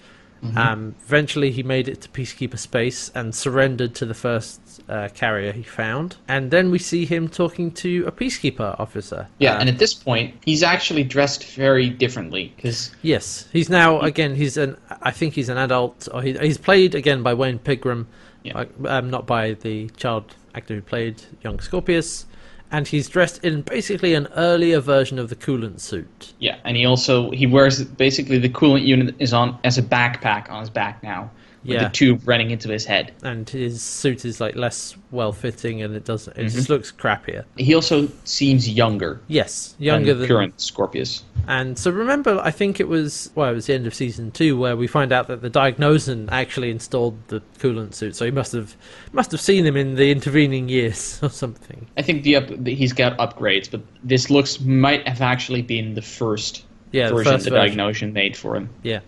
[0.56, 5.52] Um, eventually, he made it to Peacekeeper space and surrendered to the first uh, carrier
[5.52, 6.16] he found.
[6.28, 9.28] And then we see him talking to a Peacekeeper officer.
[9.38, 14.00] Yeah, Uh, and at this point, he's actually dressed very differently because Yes, he's now
[14.00, 14.34] again.
[14.34, 14.76] He's an.
[15.02, 16.08] I think he's an adult.
[16.12, 18.06] Or he, he's played again by Wayne Pigram,
[18.42, 18.58] Yeah.
[18.58, 22.26] like, um, not by the child actor who played young Scorpius,
[22.72, 26.32] and he's dressed in basically an earlier version of the coolant suit.
[26.40, 30.50] yeah, and he also he wears basically the coolant unit is on as a backpack
[30.50, 31.30] on his back now,
[31.62, 31.84] Yeah.
[31.84, 33.12] the tube running into his head.
[33.22, 36.36] And his suit is like less well fitting, and it doesn't.
[36.36, 36.56] It Mm-hmm.
[36.56, 37.44] just looks crappier.
[37.58, 41.22] He also seems younger, Yes, younger than than current Scorpius.
[41.48, 44.56] And so remember, I think it was well, it was the end of season two
[44.58, 48.16] where we find out that the Diagnosan actually installed the coolant suit.
[48.16, 48.74] So he must have
[49.12, 51.86] must have seen him in the intervening years or something.
[51.98, 55.94] I think the up, the- he's got upgrades, but this looks might have actually been
[55.94, 57.78] the first Yeah, the version first the version.
[57.78, 58.70] Diagnosan made for him.
[58.82, 59.00] Yeah.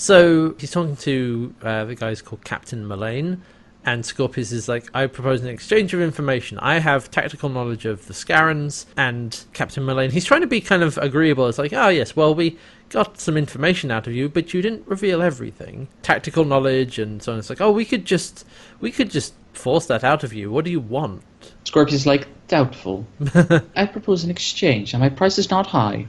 [0.00, 3.42] So he's talking to uh, the guys called Captain Mullane,
[3.84, 6.58] and Scorpius is like, I propose an exchange of information.
[6.58, 10.82] I have tactical knowledge of the Scarrans, and Captain Mullane, he's trying to be kind
[10.82, 11.48] of agreeable.
[11.48, 12.56] It's like, oh, yes, well, we
[12.88, 15.86] got some information out of you, but you didn't reveal everything.
[16.00, 17.38] Tactical knowledge and so on.
[17.38, 18.46] It's like, oh, we could just,
[18.80, 20.50] we could just force that out of you.
[20.50, 21.22] What do you want?
[21.64, 23.06] Scorpius is like, doubtful.
[23.76, 26.06] I propose an exchange, and my price is not high.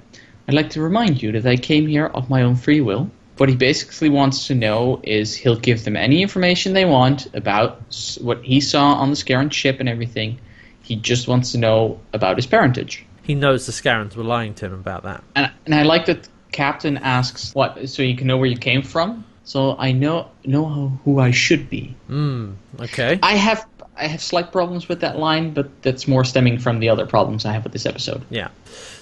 [0.48, 3.12] I'd like to remind you that I came here of my own free will.
[3.42, 7.82] What he basically wants to know is he'll give them any information they want about
[8.22, 10.40] what he saw on the Scarran ship and everything.
[10.84, 13.04] He just wants to know about his parentage.
[13.24, 15.24] He knows the Scarrans were lying to him about that.
[15.36, 17.90] And, and I like that Captain asks, "What?
[17.90, 19.26] So you can know where you came from?
[19.44, 23.18] So I know know who I should be." Hmm, okay.
[23.24, 23.66] I have
[23.98, 27.46] I have slight problems with that line, but that's more stemming from the other problems
[27.46, 28.24] I have with this episode.
[28.30, 28.50] Yeah.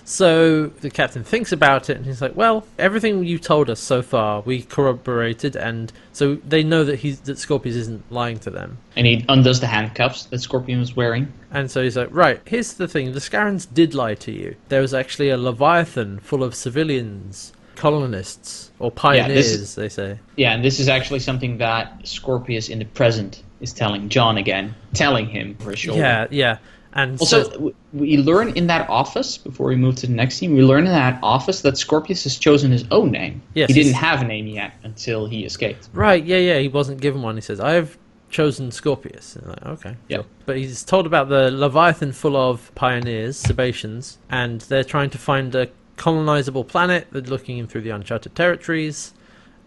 [0.09, 4.01] So the captain thinks about it and he's like, "Well, everything you told us so
[4.01, 8.79] far, we corroborated, and so they know that he's that Scorpius isn't lying to them."
[8.95, 11.31] And he undoes the handcuffs that Scorpion was wearing.
[11.51, 14.55] And so he's like, "Right, here's the thing: the Scarrans did lie to you.
[14.69, 20.55] There was actually a Leviathan full of civilians, colonists, or pioneers, is- they say." Yeah,
[20.55, 25.27] and this is actually something that Scorpius in the present is telling John again, telling
[25.27, 25.95] him for sure.
[25.95, 26.57] Yeah, yeah.
[26.93, 30.55] And Also, so, we learn in that office before we move to the next scene.
[30.55, 33.41] We learn in that office that Scorpius has chosen his own name.
[33.53, 35.89] Yes, he didn't have a name yet until he escaped.
[35.93, 37.35] right, yeah, yeah, he wasn't given one.
[37.35, 37.97] He says, "I've
[38.31, 40.23] chosen Scorpius." Like, okay, Yeah.
[40.45, 45.53] But he's told about the Leviathan full of pioneers, Sebaceans, and they're trying to find
[45.53, 47.07] a colonizable planet.
[47.11, 49.13] They're looking in through the uncharted territories,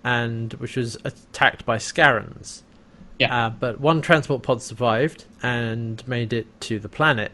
[0.02, 2.62] and which was attacked by Scarrans.
[3.22, 3.46] Yeah.
[3.46, 7.32] Uh, but one transport pod survived and made it to the planet.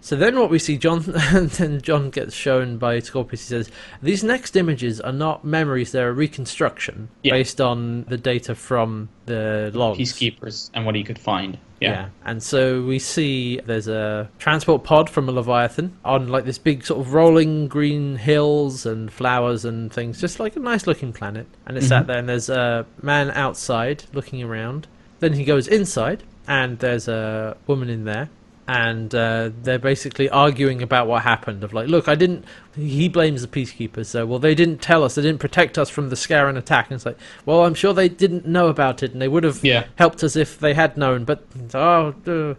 [0.00, 3.40] So then what we see, John, and then John gets shown by Scorpius.
[3.40, 7.32] He says, These next images are not memories, they're a reconstruction Yeah.
[7.32, 9.98] based on the data from the logs.
[9.98, 11.58] Peacekeepers and what he could find.
[11.80, 12.08] Yeah.
[12.24, 16.86] And so we see there's a transport pod from a Leviathan on like this big
[16.86, 21.46] sort of rolling green hills and flowers and things, just like a nice looking planet.
[21.66, 24.86] And it's sat there, and there's a man outside looking around.
[25.20, 28.28] Then he goes inside, and there's a woman in there.
[28.68, 31.62] And uh, they're basically arguing about what happened.
[31.62, 32.44] Of like, look, I didn't.
[32.74, 34.06] He blames the peacekeepers.
[34.06, 35.14] So, well, they didn't tell us.
[35.14, 36.86] They didn't protect us from the Scarran attack.
[36.86, 39.64] And it's like, well, I'm sure they didn't know about it, and they would have
[39.64, 39.84] Yeah.
[39.94, 41.22] helped us if they had known.
[41.24, 42.54] But oh, uh,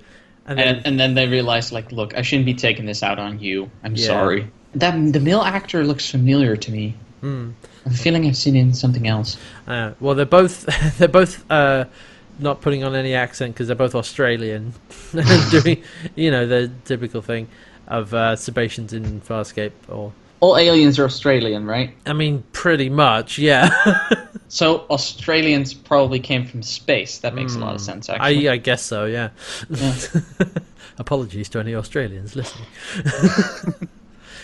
[0.47, 3.19] and then And, and then they realize, like, look, I shouldn't be taking this out
[3.19, 3.69] on you.
[3.83, 4.07] I'm Yeah.
[4.07, 4.47] sorry.
[4.75, 6.95] That the male actor looks familiar to me.
[7.19, 7.49] Hmm.
[7.85, 9.35] I'm feeling I've seen in something else.
[9.67, 10.65] uh, well, they're both
[10.99, 11.83] they're both uh,
[12.39, 14.73] not putting on any accent because they're both Australian,
[15.51, 15.83] doing
[16.15, 17.47] you know the typical thing
[17.87, 19.71] of uh, Sebaceans in Farscape.
[19.87, 21.95] Or All aliens are Australian, right?
[22.05, 23.69] I mean, pretty much, yeah.
[24.49, 27.19] So Australians probably came from space.
[27.19, 28.43] That makes a lot of sense, actually.
[28.43, 28.47] Hmm.
[28.47, 29.31] I I guess so, yeah.
[29.69, 29.93] Yeah.
[30.97, 32.65] Apologies to any Australians listening.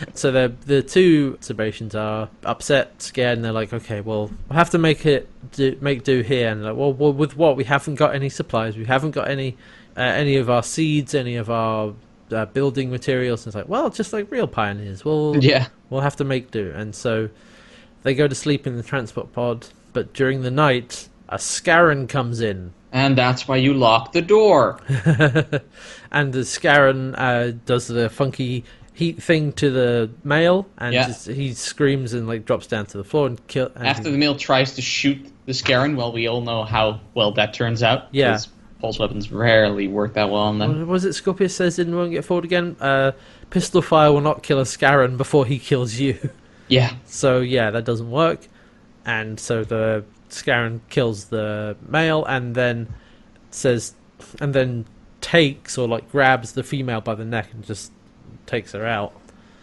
[0.13, 4.69] so the the two Sebaceans are upset, scared, and they're like, "Okay, well, we'll have
[4.71, 7.55] to make it do, make do here." And like, well, well, with what?
[7.55, 8.77] We haven't got any supplies.
[8.77, 9.57] We haven't got any
[9.95, 11.93] uh, any of our seeds, any of our
[12.31, 13.45] uh, building materials.
[13.45, 15.67] And it's like, well, just like real pioneers, we'll yeah.
[15.89, 16.71] we'll have to make do.
[16.75, 17.29] And so
[18.03, 22.41] they go to sleep in the transport pod, but during the night, a Scarran comes
[22.41, 22.73] in.
[22.91, 24.79] And that's why you lock the door.
[26.11, 31.07] and the Scarran uh, does the funky heat thing to the male, and Yeah.
[31.07, 33.71] just, he screams and like drops down to the floor and kill.
[33.75, 37.31] And After the male tries to shoot the Scarran, well, we all know how well
[37.33, 38.03] that turns out.
[38.11, 38.37] Yeah.
[38.79, 40.79] Pulse weapons rarely work that well on them.
[40.79, 42.75] What was it Scorpius says in Won't Get Fooled Again?
[42.81, 43.13] Uh,
[43.49, 46.17] pistol fire will not kill a Scarran before he kills you.
[46.69, 46.93] Yeah.
[47.05, 48.47] So yeah, that doesn't work.
[49.05, 52.87] And so the Scarran kills the male and then
[53.51, 53.93] says
[54.39, 54.85] and then
[55.21, 57.91] takes or like grabs the female by the neck and just
[58.45, 59.13] takes her out.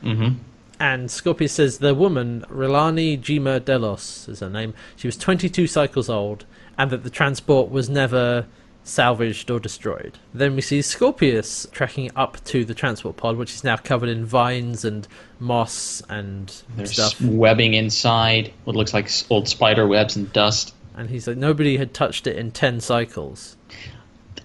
[0.03, 0.39] Mm-hmm.
[0.79, 6.09] And Scorpius says the woman, Rilani Jima Delos is her name, she was 22 cycles
[6.09, 6.47] old,
[6.79, 8.47] and that the transport was never
[8.83, 10.19] salvaged or destroyed.
[10.33, 14.25] Then we see Scorpius tracking up to the transport pod, which is now covered in
[14.25, 15.07] vines and
[15.39, 17.21] moss and There's stuff.
[17.21, 20.75] webbing inside, what looks like old spider webs and dust.
[20.97, 23.57] And he's like, nobody had touched it in 10 cycles.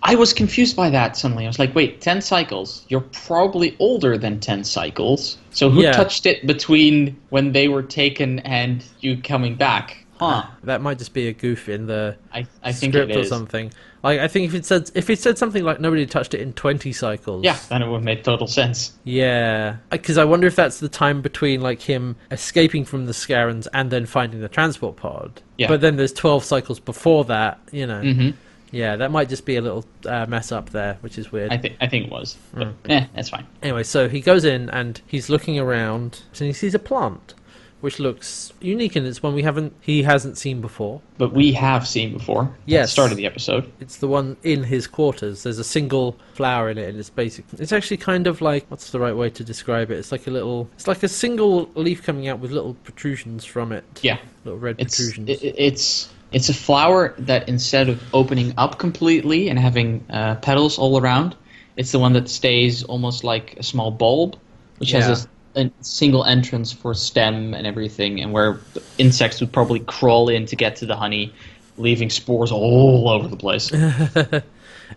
[0.08, 1.46] I was confused by that suddenly.
[1.46, 2.86] I was like, wait, 10 cycles?
[2.89, 5.38] You're probably older than 10 cycles.
[5.52, 5.94] So who Yeah.
[5.94, 10.06] touched it between when they were taken and you coming back?
[10.20, 10.44] Huh.
[10.63, 13.74] That might just be a goof in the I, I think script it or something.
[14.02, 16.54] Like, I think if it said if it said something like nobody touched it in
[16.54, 17.44] 20 cycles.
[17.44, 18.94] Yeah, then it would make total sense.
[19.04, 23.68] Yeah, because I wonder if that's the time between like him escaping from the Scarrans
[23.74, 25.41] and then finding the transport pod.
[25.58, 25.68] Yeah.
[25.68, 27.60] But then there's twelve cycles before that.
[27.72, 28.02] You know.
[28.02, 28.30] hmm
[28.76, 31.52] Yeah, that might just be a little uh, mess up there, which is weird.
[31.54, 32.36] I think I think it was.
[32.54, 32.90] But Mm.
[32.92, 33.46] eh, that's fine.
[33.64, 37.34] Anyway, so he goes in and he's looking around and he sees a plant,
[37.80, 41.00] which looks unique and it's one we haven't he hasn't seen before.
[41.18, 42.42] But we have seen before.
[42.44, 42.92] At the Yes.
[42.92, 43.72] start of the episode.
[43.80, 45.44] It's the one in his quarters.
[45.44, 47.46] There's a single flower in it, and it's basic.
[47.58, 49.98] It's actually kind of like what's the right way to describe it?
[50.00, 50.68] It's like a little.
[50.74, 53.86] It's like a single leaf coming out with little protrusions from it.
[54.02, 54.18] Yeah.
[54.44, 55.30] little red It's protrusions.
[55.30, 60.78] it, it's it's a flower that instead of opening up completely and having uh, petals
[60.78, 61.36] all around,
[61.78, 64.36] it's the one that stays almost like a small bulb,
[64.80, 65.02] which Yeah.
[65.02, 68.60] has a, a single entrance for stem and everything, and where
[68.98, 71.34] insects would probably crawl in to get to the honey,
[71.78, 73.72] leaving spores all over the place.
[73.72, 74.42] you know,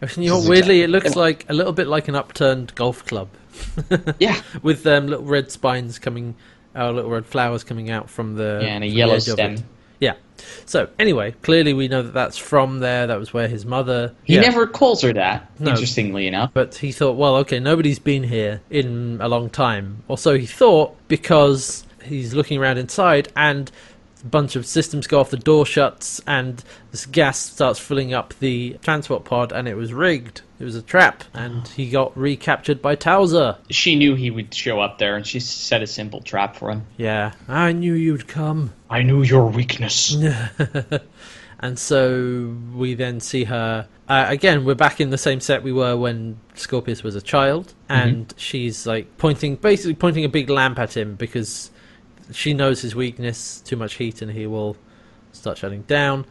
[0.01, 3.29] This is weirdly, it looks like a little bit like an upturned golf club
[4.19, 6.35] yeah, with um, little red spines coming,
[6.77, 9.57] uh, little red flowers coming out from the yeah, and a yellow edge of stem.
[10.01, 10.15] Yeah.
[10.67, 13.07] So anyway, clearly we know that that's from there.
[13.07, 14.15] That was where his mother.
[14.25, 14.43] He Yeah.
[14.43, 15.51] never calls her that.
[15.59, 15.71] No.
[15.73, 16.51] Interestingly enough.
[16.55, 20.03] But he thought, well, okay, nobody's been here in a long time.
[20.09, 23.71] Or so he thought, because he's looking around inside, and
[24.29, 28.79] bunch of systems go off, the door shuts, and this gas starts filling up the
[28.83, 30.43] transport pod, and it was rigged.
[30.61, 33.59] It was a trap, and he got recaptured by Tauza.
[33.71, 36.85] She knew he would show up there, and she set a simple trap for him.
[36.97, 38.73] Yeah, I knew you'd come.
[38.91, 40.17] I knew your weakness.
[41.61, 43.89] And so we then see her.
[44.09, 47.75] Uh, again, we're back in the same set we were when Scorpius was a child,
[47.89, 51.71] and she's like pointing, basically pointing a big lamp at him because
[52.33, 54.77] she knows his weakness, too much heat, and he will
[55.33, 56.27] start shutting down.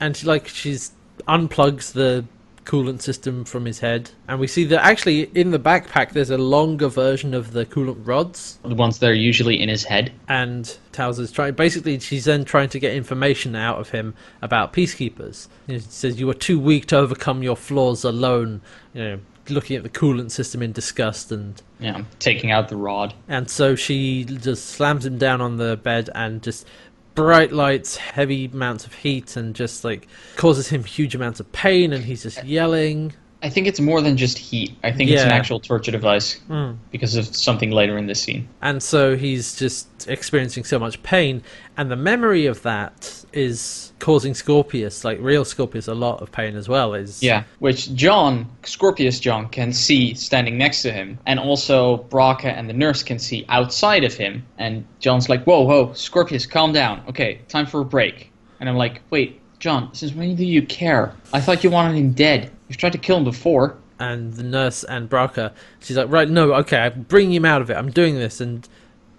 [0.00, 0.92] And she, like she's
[1.26, 2.24] unplugs the
[2.64, 6.36] coolant system from his head, and we see that actually in the backpack there's a
[6.36, 10.12] longer version of the coolant rods The ones that are usually in his head.
[10.28, 11.54] and Tauza's trying.
[11.54, 15.46] Basically, she's then trying to get information out of him about peacekeepers.
[15.68, 18.62] You know, she says you are too weak to overcome your flaws alone.
[18.94, 23.14] You know, looking at the coolant system in disgust, and Yeah, taking out the rod.
[23.28, 26.66] and so she just slams him down on the bed and just
[27.14, 30.06] bright lights, heavy amounts of heat, and just like
[30.36, 33.12] causes him huge amounts of pain, and he's just yelling.
[33.42, 34.76] I think it's more than just heat.
[34.82, 35.34] I think it's an Yeah.
[35.34, 36.72] actual torture device hmm.
[36.90, 38.48] because of something later in this scene.
[38.62, 41.42] And so he's just experiencing so much pain,
[41.76, 46.56] and the memory of that is causing Scorpius, like real Scorpius, a lot of pain
[46.56, 46.94] as well.
[46.94, 52.46] Is Yeah, which John, Scorpius John, can see standing next to him, and also Braca
[52.56, 54.44] and the nurse can see outside of him.
[54.58, 57.02] And John's like, "Whoa, whoa, Scorpius, calm down.
[57.08, 61.14] Okay, time for a break." And I'm like, "Wait, John, since when do you care?
[61.32, 62.50] I thought you wanted him dead.
[62.68, 66.52] You've tried to kill him before." and the nurse and Braca, she's like, right, no,
[66.54, 67.78] okay, I'm bringing him out of it.
[67.78, 68.68] I'm doing this, and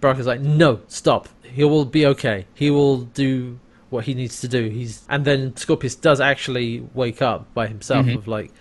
[0.02, 1.28] Braca's like, no, stop.
[1.44, 2.46] He will be okay.
[2.54, 4.70] He will do what he needs to do.
[4.70, 8.06] He's and then Scorpius does actually wake up by himself.
[8.06, 8.18] Mhm.
[8.18, 8.52] Of like,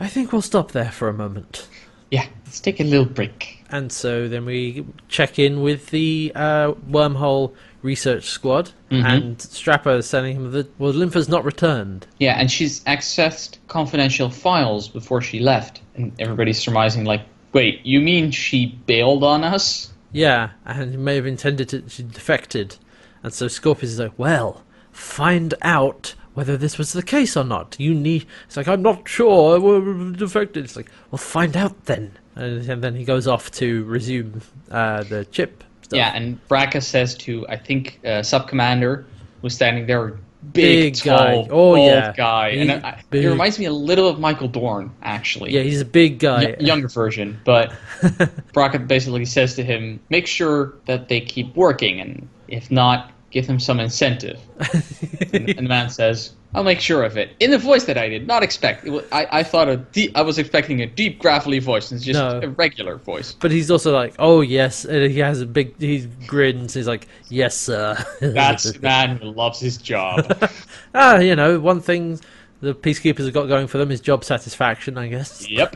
[0.00, 1.68] I think we'll stop there for a moment.
[2.10, 3.64] Yeah, let's take a little break.
[3.70, 9.04] And so then we check in with the uh, wormhole research squad, Mhm.
[9.04, 12.06] and Strapper is telling him that well, Linfer's not returned.
[12.18, 18.00] Yeah, and she's accessed confidential files before she left, and everybody's surmising like, "Wait, you
[18.00, 22.76] mean she bailed on us?" Yeah, and he may have intended to she defected,
[23.22, 27.76] and so Scorpius is like, well, find out whether this was the case or not.
[27.78, 28.26] You need.
[28.46, 29.58] It's like I'm not sure.
[29.60, 30.64] We're defected.
[30.64, 32.12] It's like, well, find out then.
[32.34, 34.40] And, and then he goes off to resume
[34.70, 35.62] uh, the chip.
[35.92, 35.98] Stuff.
[35.98, 39.04] Yeah, and Braca says to I think uh, sub commander
[39.40, 40.18] who's standing there,
[40.52, 41.48] big, Big tall, guy.
[41.50, 42.12] Oh, yeah.
[42.16, 45.52] guy, and I, it reminds me a little of Michael Dorn actually.
[45.52, 46.44] yeah, he's a big guy.
[46.44, 47.70] Y- younger version, but
[48.52, 53.46] Braca basically says to him, "Make sure that they keep working, and if not, give
[53.46, 54.38] him some incentive."
[55.32, 58.08] and, and the man says, "I'll make sure of it." In the voice that I
[58.08, 58.86] did not expect.
[58.86, 61.96] It was, I, I thought a deep, I was expecting a deep, gravelly voice, and
[61.98, 62.40] it's just No.
[62.42, 63.32] a regular voice.
[63.32, 66.74] But he's also like, oh yes, and he has a big, he grins.
[66.74, 67.96] He's like, yes, sir.
[68.20, 70.38] That's man who loves his job.
[70.94, 72.20] ah, you know, one thing
[72.60, 75.50] the peacekeepers have got going for them is job satisfaction, I guess.
[75.50, 75.74] yep.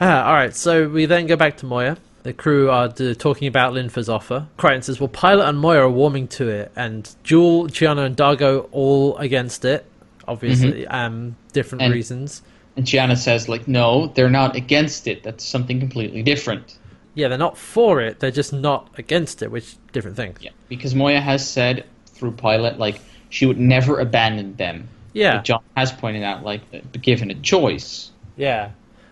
[0.00, 0.54] Ah, all right.
[0.54, 1.96] So we then go back to Moya.
[2.22, 4.46] The crew are d- talking about Linfer's offer.
[4.56, 8.68] Crichton says, "Well, Pilot and Moya are warming to it, and Jool, Chiana, and Dargo
[8.70, 9.84] all against it.
[10.28, 12.42] Obviously, um, different And- reasons.
[12.76, 15.22] And Chiana says, like, no, they're not against it.
[15.24, 16.78] That's something completely different.
[17.14, 18.20] Yeah, they're not for it.
[18.20, 20.38] They're just not against it, which different things.
[20.40, 20.52] Yeah.
[20.70, 24.88] Because Moya has said through Pilot, like, she would never abandon them.
[25.12, 26.62] Yeah, But John has pointed out, like,
[27.02, 28.10] given a choice.
[28.36, 28.70] yeah.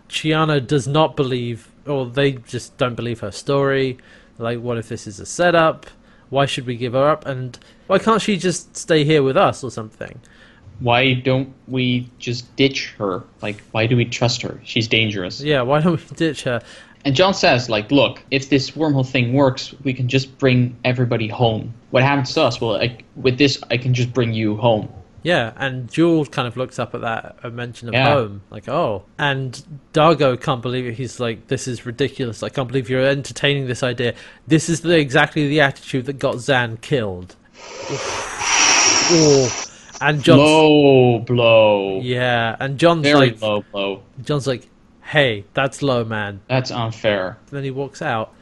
[0.09, 3.99] Chiana does not believe, or they just don't believe her story.
[4.39, 5.87] Like, what if this is a setup?
[6.31, 7.27] Why should we give her up?
[7.27, 10.21] And why can't she just stay here with us or something?
[10.79, 13.23] Why don't we just ditch her?
[13.43, 14.61] Like, why do we trust her?
[14.65, 15.41] She's dangerous.
[15.41, 16.63] Yeah, why don't we ditch her?
[17.05, 21.29] And John says, like, look, if this wormhole thing works, we can just bring everybody
[21.29, 21.75] home.
[21.91, 22.61] What happens to us?
[22.61, 24.89] Well, I, with this, I can just bring you home.
[25.23, 28.07] Yeah, and Jool's kind of looks up at that a mention of Yeah.
[28.15, 29.05] home, like, oh.
[29.19, 30.95] And Dargo can't believe it.
[30.95, 32.43] He's like, this is ridiculous.
[32.43, 34.15] I can't believe you're entertaining this idea.
[34.47, 37.37] This is the, exactly the attitude that got Zhaan killed.
[39.13, 39.67] oh.
[40.03, 42.01] And John's Low blow.
[42.01, 44.03] yeah, and John's Very like, low blow.
[44.23, 44.67] John's like,
[45.03, 46.41] hey, that's low, man.
[46.49, 47.37] That's unfair.
[47.49, 48.33] And then he walks out.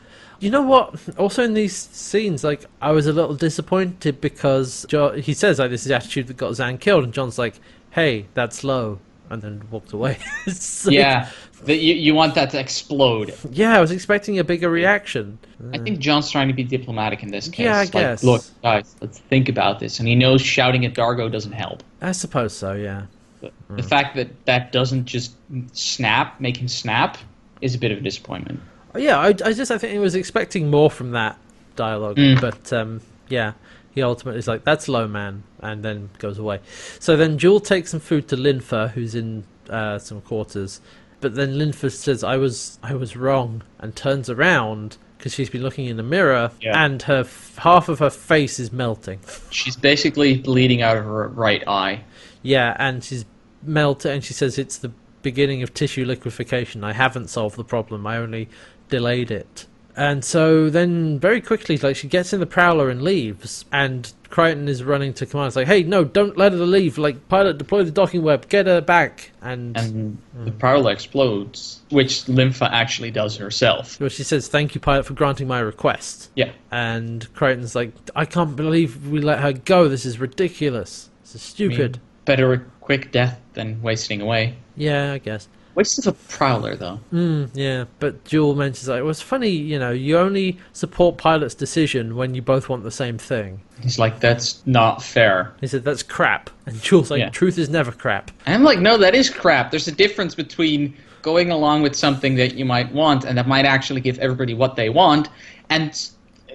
[0.41, 0.95] You know what?
[1.18, 5.70] Also in these scenes, like I was a little disappointed because jo- he says like
[5.70, 7.55] this is the attitude that got Zhaan killed, and John's like,
[7.91, 10.18] "Hey, that's low," and then walked away.
[10.47, 11.28] Like- yeah,
[11.64, 13.34] the, you, you want that to explode.
[13.51, 13.76] yeah.
[13.76, 15.39] I was expecting a bigger reaction.
[15.72, 17.64] I think John's trying to be diplomatic in this case.
[17.64, 18.22] Yeah, I Like, guess.
[18.22, 19.99] look, guys, let's think about this.
[19.99, 21.82] And he knows shouting at Dargo doesn't help.
[22.01, 22.74] I suppose so.
[22.74, 23.07] Yeah.
[23.41, 23.76] The, Hmm.
[23.76, 25.34] the fact that that doesn't just
[25.72, 27.18] snap, make him snap,
[27.61, 28.61] is a bit of a disappointment.
[28.97, 29.18] Yeah.
[29.18, 31.39] I, I just I think he was expecting more from that
[31.76, 32.41] dialogue, Mm.
[32.41, 33.53] but um, yeah,
[33.93, 36.61] he ultimately is like, "That's low, man," and then goes away.
[36.99, 40.80] So then Jool takes some food to Linfer, who's in uh, some quarters,
[41.20, 45.62] but then Linfer says, "I was I was wrong," and turns around because she's been
[45.62, 46.84] looking in the mirror, Yeah.
[46.84, 49.18] and her f- half of her face is melting.
[49.51, 52.05] She's basically bleeding out of her right eye.
[52.43, 53.24] Yeah, and she's
[53.62, 56.84] melted, and she says it's the beginning of tissue liquefaction.
[56.84, 58.07] I haven't solved the problem.
[58.07, 58.49] I only
[58.89, 59.66] delayed it.
[59.97, 64.68] And so then, very quickly, like she gets in the prowler and leaves, and Crichton
[64.68, 65.49] is running to command.
[65.49, 66.99] It's like, "Hey, no, don't let her leave!
[66.99, 70.45] Like, pilot, deploy the docking web, get her back!" And, And mm.
[70.45, 73.99] the prowler explodes, which Linfer actually does herself.
[73.99, 76.53] well, she says, "Thank you, pilot, for granting my request." Yeah.
[76.70, 79.89] And Crichton's like, "I can't believe we let her go.
[79.89, 81.11] This is ridiculous.
[81.22, 84.55] This is I mean, stupid." better a quick death than wasting away.
[84.76, 85.49] yeah, I guess.
[85.79, 86.99] Waste of a prowler, though.
[87.12, 89.51] Mm, yeah, but Jool mentions like it was funny.
[89.51, 93.61] You know, you only support pilot's decision when you both want the same thing.
[93.81, 95.53] He's like, that's not fair.
[95.61, 97.29] He said that's crap, and Jool's like, Yeah.
[97.31, 98.33] truth is never crap.
[98.45, 99.70] And I'm like, no, that is crap.
[99.70, 103.64] There's a difference between going along with something that you might want and that might
[103.64, 105.29] actually give everybody what they want,
[105.70, 106.09] and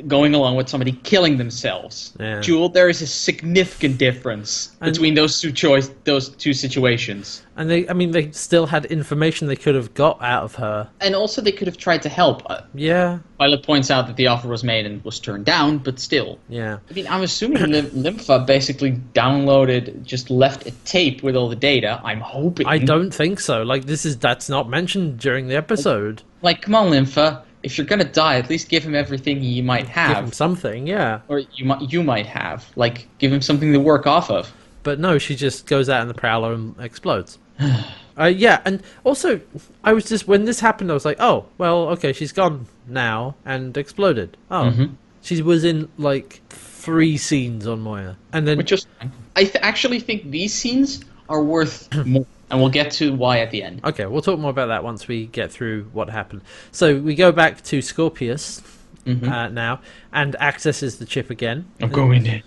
[0.08, 2.14] going along with somebody killing themselves.
[2.20, 2.40] Yeah.
[2.42, 7.44] Jool, there is a significant difference And- between those two choice, those two situations.
[7.56, 10.90] And they, I mean, they still had information they could have got out of her.
[11.02, 12.42] And also, they could have tried to help.
[12.50, 16.00] Uh, Yeah, Pilot points out that the offer was made and was turned down, but
[16.00, 16.40] still.
[16.50, 21.50] yeah, I mean, I'm assuming Lim- Linfer basically downloaded, just left a tape with all
[21.50, 22.02] the data.
[22.04, 22.66] I'm hoping.
[22.68, 23.62] I don't think so.
[23.64, 26.24] Like this is that's not mentioned during the episode.
[26.42, 27.42] Like, come on, Linfer.
[27.64, 30.16] If you're gonna die, at least give him everything he might have.
[30.18, 31.22] Give him something, yeah.
[31.28, 32.66] or you might you might have.
[32.76, 34.52] Like, give him something to work off of.
[34.84, 37.40] But no, she just goes out in the prowler and explodes.
[38.20, 39.40] uh, yeah, and also,
[39.84, 43.36] I was just when this happened, I was like, oh, well, okay, she's gone now
[43.46, 44.36] and exploded.
[44.52, 44.96] Oh, Mhm.
[45.22, 48.86] she was in like three scenes on Moya, and then Which is,
[49.38, 53.50] I th- actually think these scenes are worth more, and we'll get to why at
[53.52, 53.82] the end.
[53.84, 56.42] okay, we'll talk more about that once we get through what happened.
[56.72, 58.62] So we go back to Scorpius
[59.08, 59.28] Mhm.
[59.28, 59.82] uh, now
[60.14, 61.66] and accesses the chip again.
[61.82, 62.44] I'm going in.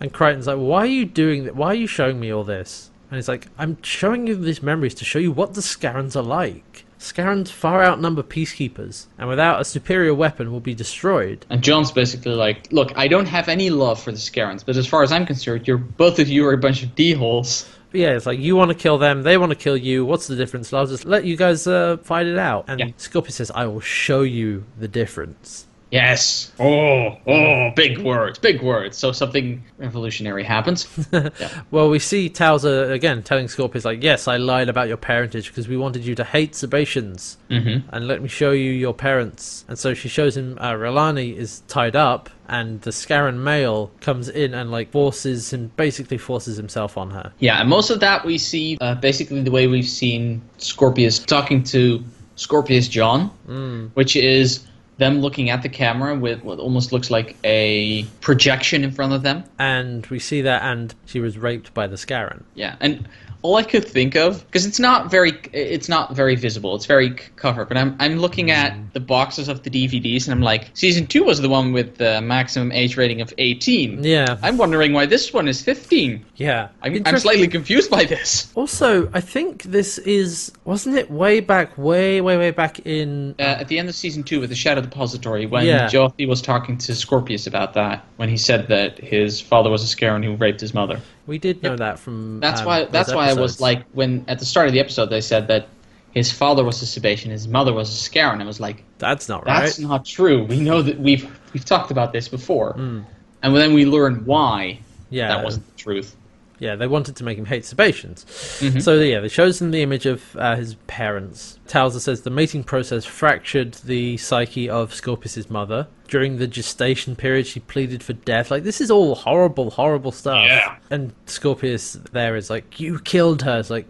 [0.00, 1.56] and Crichton's like, "Why are you doing that?
[1.56, 4.94] Why are you showing me all this?" And he's like, "I'm showing you these memories
[4.96, 6.84] to show you what the Scarrans are like.
[7.00, 12.34] Scarrans far outnumber peacekeepers, and without a superior weapon, will be destroyed." And John's basically
[12.34, 15.26] like, look, I don't have any love for the Scarrans, but as far as I'm
[15.26, 17.66] concerned, you're both of you are a bunch of d-holes.
[17.90, 20.04] But yeah, it's like you want to kill them, they want to kill you.
[20.04, 20.72] What's the difference?
[20.72, 22.64] I'll just let you guys uh, fight it out.
[22.68, 22.86] And Yeah.
[22.96, 26.52] Scorpius says, "I will show you the difference." Yes.
[26.60, 28.96] Oh, oh, big words, big words.
[28.96, 30.86] So something revolutionary happens.
[31.70, 35.68] Well, we see Tauza again telling Scorpius, like, yes, I lied about your parentage because
[35.68, 37.36] we wanted you to hate Sebaceans.
[37.48, 37.88] mm-hmm.
[37.92, 39.64] And let me show you your parents.
[39.68, 44.28] And so she shows him uh, Relani is tied up, and the Scarran male comes
[44.28, 47.32] in and, like, forces him, basically forces himself on her.
[47.38, 51.62] Yeah, and most of that we see uh, basically the way we've seen Scorpius talking
[51.64, 52.02] to
[52.36, 53.90] Scorpius John, Mm.
[53.94, 54.66] which is
[54.98, 59.22] them looking at the camera with what almost looks like a projection in front of
[59.22, 59.44] them.
[59.58, 62.42] And we see that, and she was raped by the Scarran.
[62.54, 63.08] Yeah, and
[63.42, 66.74] all I could think of because it's not very it's not very visible.
[66.74, 67.68] It's very c- covered.
[67.68, 71.24] But I'm I'm looking at the boxes of the DVDs and I'm like, season two
[71.24, 74.04] was the one with the maximum age rating of 18.
[74.04, 74.36] Yeah.
[74.42, 76.24] I'm wondering why this one is 15.
[76.36, 76.68] Yeah.
[76.82, 78.52] I'm, I'm slightly confused by this.
[78.54, 80.52] Also, I think this is.
[80.64, 83.34] Wasn't it way back, way, way, way back in.
[83.38, 85.86] Uh, at the end of season two with the Shadow Depository, when Yeah.
[85.88, 89.96] Jothee was talking to Scorpius about that, when he said that his father was a
[89.96, 91.00] Scarran who raped his mother.
[91.26, 92.40] We did know that from.
[92.40, 92.84] That's um, why.
[92.84, 95.68] That's why I was like, when at the start of the episode they said that
[96.12, 98.42] his father was a Sebacean, his mother was a Scarran.
[98.42, 99.60] I was like, That's not right.
[99.60, 100.44] that's not true.
[100.44, 103.04] We know that we've we've talked about this before, Mm.
[103.42, 105.28] and then we learn why Yeah.
[105.28, 106.16] that wasn't the truth.
[106.60, 108.24] Yeah, they wanted to make him hate Sebaceans.
[108.60, 108.82] Mhm.
[108.82, 111.58] So yeah, they shows him the image of uh, his parents.
[111.66, 115.88] Tauza says the mating process fractured the psyche of Scorpius's mother.
[116.06, 118.50] During the gestation period, she pleaded for death.
[118.50, 120.44] Like this is all horrible, horrible stuff.
[120.46, 120.76] Yeah.
[120.90, 123.86] And Scorpius there is like, "You killed her." It's like,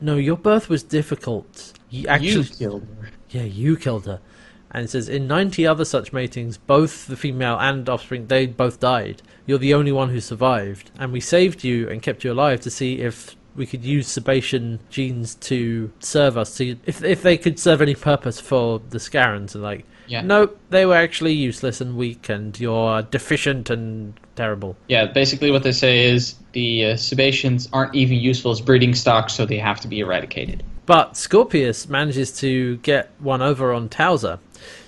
[0.00, 1.72] no, your birth was difficult.
[1.90, 3.08] You actually, you killed her.
[3.30, 4.20] yeah, you killed her.
[4.70, 8.80] And it says in 90 other such matings, both the female and offspring, they both
[8.80, 9.22] died.
[9.46, 10.90] You're the only one who survived.
[10.98, 14.78] And we saved you and kept you alive to see if we could use Sebacean
[14.90, 16.56] genes to serve us.
[16.56, 19.54] To, if, if they could serve any purpose for the Scarrans.
[19.54, 20.20] And like, Yeah.
[20.20, 24.76] nope, they were actually useless and weak and you're deficient and terrible.
[24.86, 29.30] Yeah, basically what they say is the uh, Sebaceans aren't even useful as breeding stock,
[29.30, 30.62] so they have to be eradicated.
[30.88, 34.38] But Scorpius manages to get one over on Tauza.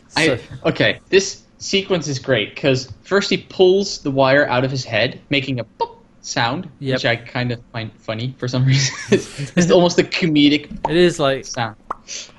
[0.09, 0.98] So, I okay.
[1.11, 5.61] This sequence is great because first he pulls the wire out of his head, making
[5.61, 6.94] a pop sound, Yep.
[6.96, 8.94] which I kind of find funny for some reason.
[9.11, 11.76] it's, almost a comedic It is like sound.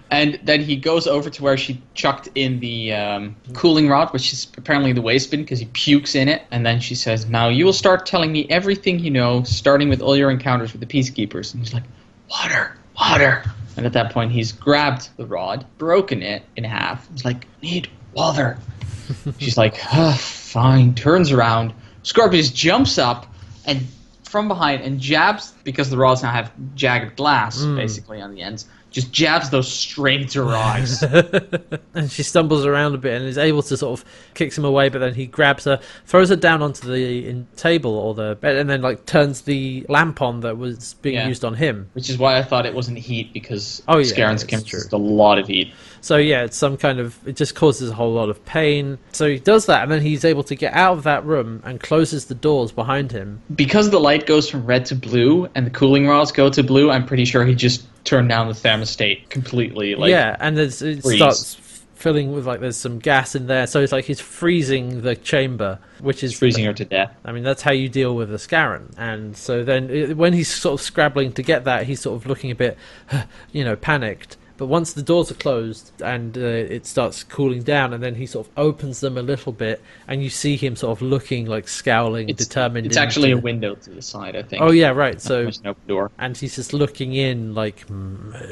[0.10, 4.34] And then he goes over to where she chucked in the um, cooling rod, which
[4.34, 6.42] is apparently the waste bin because he pukes in it.
[6.50, 10.02] And then she says, Now you will start telling me everything you know, starting with
[10.02, 11.54] all your encounters with the peacekeepers.
[11.54, 11.84] And he's like,
[12.28, 13.44] Water, water.
[13.78, 17.10] And at that point, he's grabbed the rod, broken it in half.
[17.12, 18.58] He's like, Need water.
[19.40, 20.96] She's like, ah, Fine.
[20.96, 21.74] Turns around.
[22.04, 23.26] Scorpius jumps up
[23.66, 23.88] and
[24.32, 27.76] from behind and jabs, because the rods now have jagged glass hmm.
[27.76, 31.04] basically on the ends, just jabs those straight to her eyes.
[31.94, 34.88] and she stumbles around a bit and is able to sort of kicks him away,
[34.90, 38.56] but then he grabs her, throws her down onto the in, table or the bed,
[38.56, 41.28] and then like turns the lamp on that was being Yeah.
[41.28, 41.90] used on him.
[41.94, 45.40] Which is why I thought it wasn't heat because Oh, yeah, Scarran's chemicals a lot
[45.40, 45.74] of heat.
[46.04, 48.98] So yeah, it's some kind of it just causes a whole lot of pain.
[49.12, 51.80] So he does that, and then he's able to get out of that room and
[51.80, 53.40] closes the doors behind him.
[53.56, 56.90] Because the light goes from red to blue and the cooling rods go to blue,
[56.90, 59.94] I'm pretty sure he just turned down the thermostat completely.
[59.96, 61.16] Like, yeah, and it freeze.
[61.18, 61.56] starts
[61.94, 65.78] filling with like there's some gas in there, so it's like he's freezing the chamber,
[66.00, 67.16] which is freezing her to death.
[67.24, 68.92] I mean, that's how you deal with a Scarran.
[68.98, 72.26] And so then, i- when he's sort of scrabbling to get that, he's sort of
[72.26, 72.76] looking a bit,
[73.52, 74.38] you know, panicked.
[74.62, 78.28] But once the doors are closed and uh, it starts cooling down, and then he
[78.28, 81.68] sort of opens them a little bit, and you see him sort of looking like
[81.68, 82.86] scowling, It's, determined.
[82.86, 84.62] it's actually a window to the side, I think.
[84.62, 85.20] Oh yeah, right.
[85.20, 86.12] So much an open door.
[86.20, 88.44] and he's just looking in like uh,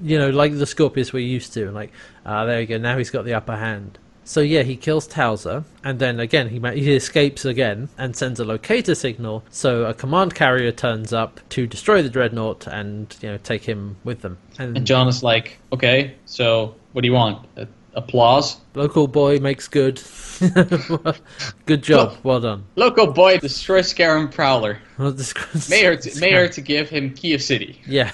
[0.00, 1.90] you know like the scorpius we're used to and like
[2.24, 5.64] ah there you go now he's got the upper hand so yeah he kills Tauza
[5.84, 10.34] and then again he he escapes again and sends a locator signal so a command
[10.34, 14.76] carrier turns up to destroy the dreadnought and you know take him with them and,
[14.76, 17.46] And John is like, okay, so what do you want?
[17.94, 18.56] Applause?
[18.74, 20.00] local boy makes good
[21.66, 24.78] good job well done Local boy, destroys Scarran Prowler.
[24.98, 25.34] Well, this-
[25.70, 27.80] Mayor to, mayor to give him Kiev City.
[27.86, 28.12] Yeah.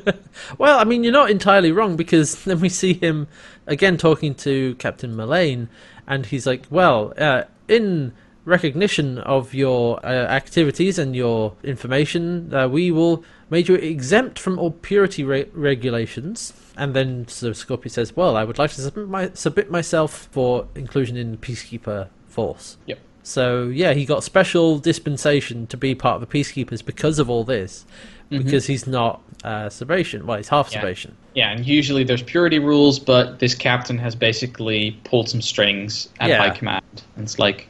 [0.58, 3.28] well, I mean, you're not entirely wrong because then we see him
[3.66, 5.68] again talking to Captain Mullane,
[6.06, 8.12] and he's like, "Well, uh, in
[8.44, 14.58] recognition of your uh, activities and your information, uh, we will make you exempt from
[14.58, 19.08] all purity re- regulations." And then so Scorpio says, "Well, I would like to submit,
[19.08, 22.98] my, submit myself for inclusion in the peacekeeper force." Yep.
[23.22, 27.44] So yeah, he got special dispensation to be part of the peacekeepers because of all
[27.44, 27.86] this,
[28.28, 30.24] because he's not uh, Sebacean.
[30.24, 30.82] Well, he's half Yeah.
[30.82, 31.12] Sebacean.
[31.34, 36.28] Yeah, and usually there's purity rules, but this captain has basically pulled some strings at
[36.28, 36.38] Yeah.
[36.38, 36.82] high command.
[37.16, 37.68] And it's like,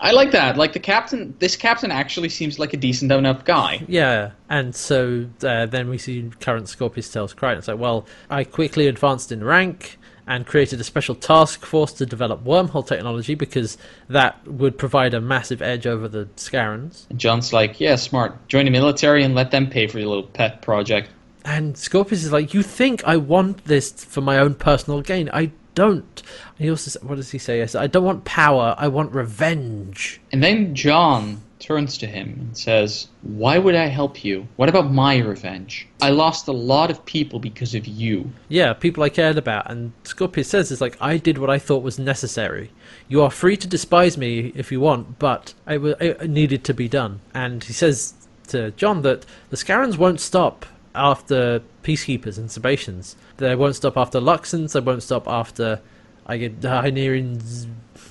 [0.00, 0.56] I like that.
[0.56, 3.84] Like the captain, this captain actually seems like a decent enough guy.
[3.88, 8.44] Yeah, and so uh, then we see current Scorpius tells Crichton, it's like, well, I
[8.44, 13.78] quickly advanced in rank and created a special task force to develop wormhole technology because
[14.08, 17.08] that would provide a massive edge over the Scarrans.
[17.10, 18.48] And John's like, yeah, smart.
[18.48, 21.10] Join the military and let them pay for your little pet project.
[21.44, 25.30] And Scorpius is like, you think I want this for my own personal gain?
[25.32, 26.22] I don't.
[26.58, 27.60] He also, sa- what does he say?
[27.60, 28.74] He says, I don't want power.
[28.76, 30.20] I want revenge.
[30.32, 34.48] And then John turns to him and says, Why would I help you?
[34.56, 35.86] What about my revenge?
[36.00, 38.30] I lost a lot of people because of you.
[38.48, 39.70] Yeah, people I cared about.
[39.70, 42.70] And Scorpius says, it's like, I did what I thought was necessary.
[43.08, 46.74] You are free to despise me if you want, but it, wa- it needed to
[46.74, 47.20] be done.
[47.34, 48.14] And he says
[48.48, 50.66] to John that the Scarrans won't stop
[50.96, 53.14] after Peacekeepers and Sebaceans.
[53.36, 54.72] They won't stop after Luxans.
[54.72, 55.80] They won't stop after
[56.26, 57.66] I get Hynerians,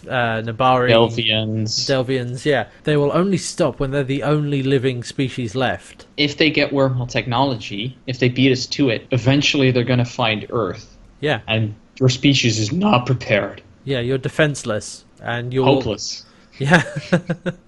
[0.07, 1.65] uh, Nebari, Delphians.
[1.89, 2.45] Delvians.
[2.45, 6.05] Yeah, they will only stop when they're the only living species left.
[6.15, 10.05] if they get wormhole technology, if they beat us to it, eventually they're going to
[10.05, 10.97] find Earth.
[11.19, 13.61] Yeah, And your species is not prepared.
[13.83, 16.23] yeah, you're defenseless and you're Hopeless.
[16.59, 16.83] Yeah.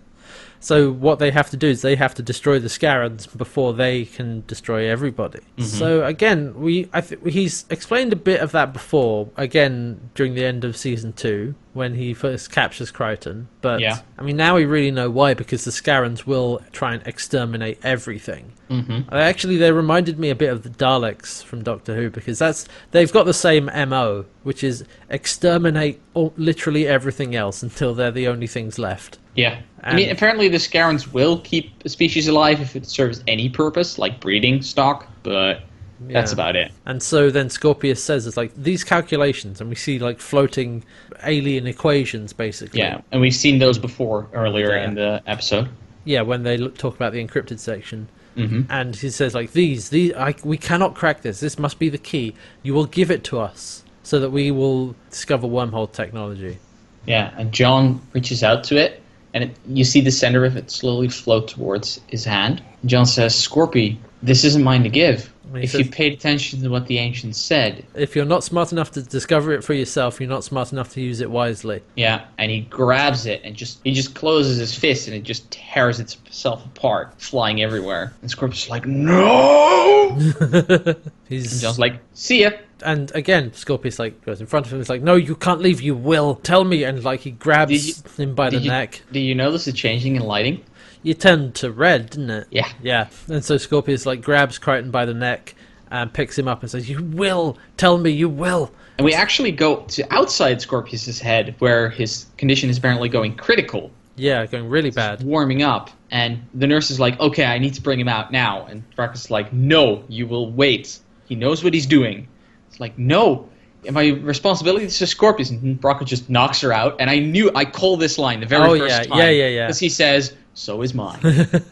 [0.60, 4.06] so what they have to do is they have to destroy the Scarrans before they
[4.06, 5.40] can destroy everybody.
[5.60, 9.30] So again, we I th- he's explained a bit of that before.
[9.38, 13.48] Again, during the end of season two, when he first captures Crichton.
[13.62, 14.00] But Yeah.
[14.18, 18.54] I mean, now we really know why because the Scarrans will try and exterminate everything.
[18.70, 19.14] Mm-hmm.
[19.14, 23.14] Actually, they reminded me a bit of the Daleks from Doctor Who because that's they've
[23.14, 28.48] got the same MO, which is exterminate all, literally everything else until they're the only
[28.48, 29.20] things left.
[29.38, 29.62] Yeah.
[29.82, 33.98] I mean, apparently the Scarrans will keep a species alive if it serves any purpose,
[33.98, 35.62] like breeding stock, but
[36.02, 36.72] that's about it.
[36.86, 40.84] And so then Scorpius says it's like these calculations, and we see like floating
[41.24, 42.80] alien equations basically.
[42.82, 44.84] Yeah, and we've seen those before earlier Yeah.
[44.88, 45.70] in the episode.
[46.04, 48.10] Yeah, when they look, talk about the encrypted section.
[48.36, 51.90] hmm and he says like these these I, we cannot crack this this must be
[51.90, 56.58] the key you will give it to us so that we will discover wormhole technology
[57.06, 59.02] Yeah, and John reaches out to it,
[59.38, 62.64] and it, you see the center of it slowly float towards his hand.
[62.86, 65.32] John says, Scorpy, this isn't mine to give.
[65.54, 68.74] He If says- you paid attention to what the ancients said, If you're not smart
[68.74, 71.82] enough to discover it for yourself, you're not smart enough to use it wisely.
[71.96, 75.50] yeah, and he grabs it and just he just closes his fist and it just
[75.50, 78.14] tears itself apart, flying everywhere.
[78.22, 80.18] And Scorpius like, no.
[80.40, 80.96] And
[81.30, 82.52] He's John's like, see ya.
[82.86, 84.80] and again, Scorpius like goes in front of him.
[84.80, 85.82] He's like, "No, you can't leave.
[85.82, 89.02] You will tell me." And like he grabs you- him by the you, neck.
[89.12, 90.64] Do you notice the changing in lighting?
[91.04, 92.48] You turned to red, didn't it?
[92.52, 92.70] Yeah.
[92.82, 93.08] Yeah.
[93.30, 95.56] And so Scorpius like grabs Crichton by the neck
[95.90, 98.12] and picks him up and says, "You will tell me.
[98.12, 103.10] You will." And we actually go to outside Scorpius's head, where his condition is apparently
[103.10, 103.92] going critical.
[104.16, 105.22] Yeah, going really bad.
[105.24, 108.66] warming up, and the nurse is like, "Okay, I need to bring him out now."
[108.66, 110.98] And Braca's like, "No, you will wait.
[111.28, 112.28] He knows what he's doing."
[112.70, 113.48] It's like, "No,
[113.92, 116.96] my responsibility is to Scorpius." And Braca's just knocks her out.
[117.00, 119.20] And I knew I call this line the very Oh, first yeah, time.
[119.20, 119.68] yeah, yeah, yeah.
[119.68, 121.20] Because he says, "So is mine."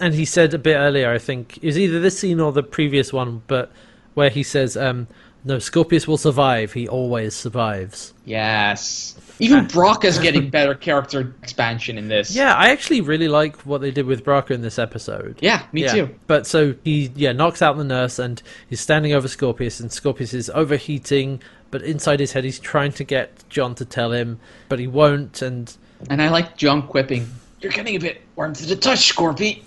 [0.00, 2.62] And he said a bit earlier, I think it was either this scene or the
[2.62, 3.70] previous one, but
[4.14, 5.08] where he says, um,
[5.44, 6.72] "No, Scorpius will survive.
[6.72, 9.14] He always survives." yes.
[9.42, 12.34] Even Braca's getting better character expansion in this.
[12.36, 15.38] Yeah, I actually really like what they did with Braca in this episode.
[15.40, 15.92] Yeah, me yeah.
[15.92, 16.14] too.
[16.26, 20.34] But so he yeah knocks out the nurse and he's standing over Scorpius and Scorpius
[20.34, 24.78] is overheating, but inside his head he's trying to get John to tell him, but
[24.78, 25.40] he won't.
[25.40, 25.74] And
[26.10, 27.26] And I like John quipping,
[27.60, 29.62] "You're getting a bit warm to the touch, Scorpy.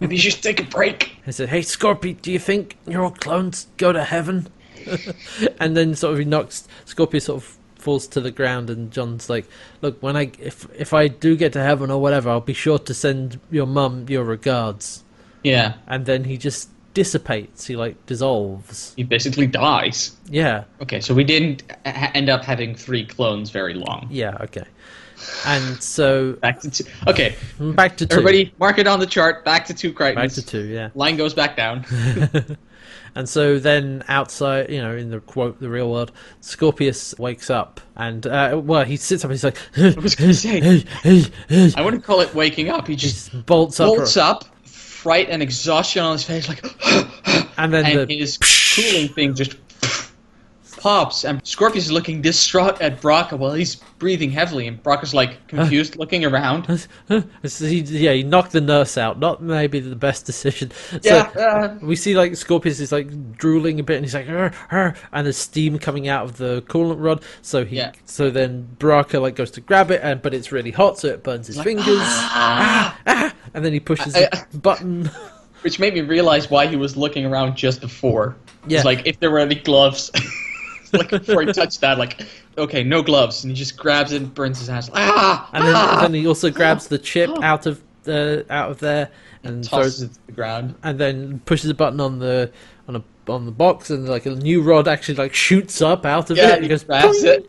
[0.00, 3.66] Maybe you should take a break." I said, "Hey Scorpy, do you think your clones
[3.76, 4.48] go to heaven?"
[5.60, 9.28] and then sort of he knocks Scorpius sort of falls to the ground and John's
[9.28, 9.46] like,
[9.82, 12.78] "Look, when I if if I do get to heaven or whatever, I'll be sure
[12.78, 15.04] to send your mum your regards."
[15.42, 17.66] Yeah, And then he just dissipates.
[17.66, 18.94] He like dissolves.
[18.96, 20.16] he basically dies.
[20.28, 20.64] Yeah.
[20.80, 24.08] Okay, so we didn't ha- end up having three clones very long.
[24.10, 24.64] Yeah, okay.
[25.46, 26.84] And so Back to two.
[27.06, 28.12] Okay, back to two.
[28.12, 29.44] everybody, mark it on the chart.
[29.44, 30.36] Back to two Crichtons.
[30.36, 30.90] back to two, yeah.
[30.94, 31.84] Line goes back down.
[33.16, 37.80] And so then outside, you know, in the quote, the real world, Scorpius wakes up
[37.96, 40.60] and uh, well, he sits up and he's like, I was say.
[40.60, 41.72] hey, hey, hey.
[41.76, 42.88] I wouldn't call it waking up.
[42.88, 44.44] He just bolts up, bolts up,
[45.04, 46.64] fright and exhaustion on his face, like,
[47.58, 49.54] and then and the his cooling thing just
[50.80, 51.24] pops.
[51.24, 55.96] And Scorpius is looking distraught at Braca while he's breathing heavily, and Braca's like confused,
[55.96, 56.86] looking around.
[57.44, 59.18] So he, yeah, he knocked the nurse out.
[59.18, 60.70] Not maybe the best decision.
[60.70, 64.26] So Yeah, uh, we see like Scorpius is like drooling a bit, and he's like,
[64.28, 67.22] and there's steam coming out of the coolant rod.
[67.42, 67.92] So he, Yeah.
[68.06, 71.22] so then Braca like goes to grab it, and but it's really hot, so it
[71.22, 71.86] burns his fingers.
[72.00, 75.10] Ah, ah, and then he pushes I- the button.
[75.62, 78.36] which made me realize why he was looking around just before.
[78.66, 78.78] Yeah.
[78.78, 80.10] It's like if there were any gloves.
[80.92, 82.20] like before he touched that, like
[82.58, 84.90] okay, no gloves, and he just grabs it and burns his hands.
[84.94, 85.48] Ah!
[85.52, 85.98] And then, ah!
[86.02, 89.10] then he also grabs the chip out of the out of there
[89.42, 90.74] and tosses throws, it to the ground.
[90.82, 92.50] and then pushes a button on the
[92.86, 96.30] on a on the box, and like a new rod actually like shoots up out
[96.30, 96.60] of Yeah, it.
[96.60, 97.48] he It goes grabs it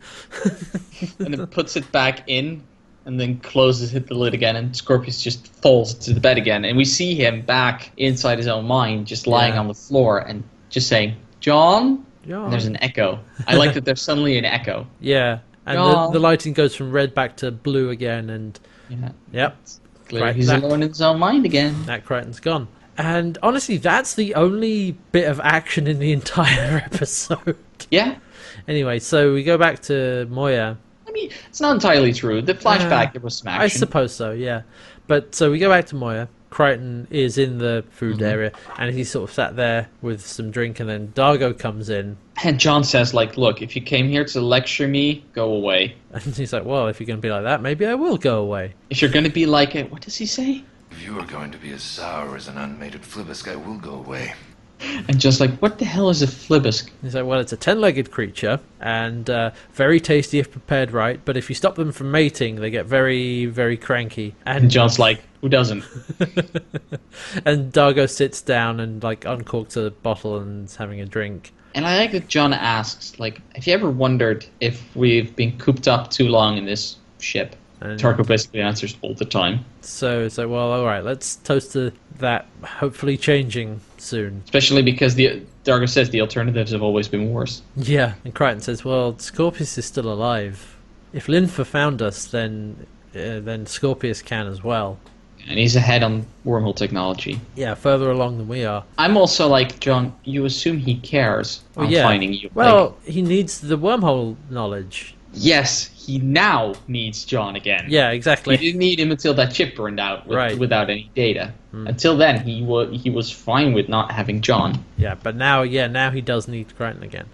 [1.20, 2.64] and then puts it back in,
[3.06, 6.66] and then closes hit the lid again, and Scorpius just falls to the bed again,
[6.66, 9.60] and we see him back inside his own mind, just lying Yeah.
[9.60, 12.44] on the floor and just saying, "John." Yeah.
[12.44, 13.20] And there's an echo.
[13.48, 14.88] I like that there's suddenly an echo.
[15.00, 19.10] Yeah, and the, the lighting goes from red back to blue again, and Yeah.
[19.32, 19.58] yep,
[20.08, 21.76] Clear Right, he's that- alone in his own mind again.
[21.86, 22.68] that Crichton's gone.
[22.98, 27.58] And honestly, that's the only bit of action in the entire episode.
[27.92, 28.16] Yeah.
[28.68, 30.78] anyway, so we go back to Moya.
[31.16, 32.42] I mean, it's not entirely true.
[32.42, 34.64] The flashback, Uh, there was some I suppose so, yeah.
[35.08, 36.28] But so we go back to Moya.
[36.50, 38.24] Crichton is in the food Mm-hmm.
[38.26, 42.16] area, and he's sort of sat there with some drink, and then Dargo comes in,
[42.44, 45.96] and John says, like, look, if you came here to lecture me, go away.
[46.14, 48.40] and he's like, "Well, if you're going to be like that, maybe I will go
[48.42, 50.64] away." If you're going to be like, it, what does he say?
[50.92, 53.96] If you are going to be as sour as an unmated flibisk, I will go
[53.96, 54.34] away.
[54.82, 56.90] And just like, what the hell is a flibisk?
[57.02, 61.20] He's like, "Well, it's a ten-legged creature, and uh, very tasty if prepared right.
[61.24, 65.00] But if you stop them from mating, they get very, very cranky." And And John's
[65.00, 65.84] like, who doesn't?
[67.46, 71.54] and Dargo sits down and like uncorks a bottle and is having a drink.
[71.76, 75.88] And I like that John asks, like, have you ever wondered if we've been cooped
[75.88, 77.56] up too long in this ship?
[77.92, 81.74] And Dargo basically answers all the time, So it's like, well, all right, let's toast
[81.74, 82.46] to that.
[82.64, 84.42] Hopefully, changing soon.
[84.46, 87.62] especially because the Dargo says the alternatives have always been worse.
[87.76, 90.76] Yeah, and Crichton says, "Well, Scorpius is still alive.
[91.14, 94.98] If Linfer found us, then uh, then Scorpius can as well.
[95.48, 97.40] And he's ahead on wormhole technology.
[97.56, 98.84] Yeah, further along than we are.
[98.98, 102.02] I'm also like, John, you assume he cares Well, on yeah.
[102.04, 102.50] finding you.
[102.56, 105.14] Well, he needs the wormhole knowledge.
[105.34, 107.86] yes, he now needs John again.
[107.88, 108.58] Yeah, exactly.
[108.58, 110.58] He didn't need him until that chip burned out with, Right.
[110.58, 111.54] Without any data.
[111.74, 114.86] Until then, he was he was fine with not having John.
[114.98, 117.26] Yeah, but now, yeah, now he does need Crichton again.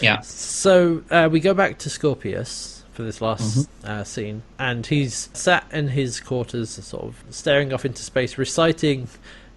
[0.00, 0.20] Yeah.
[0.22, 5.64] So uh, we go back to Scorpius for this last uh, scene, and he's sat
[5.72, 9.06] in his quarters, sort of staring off into space, reciting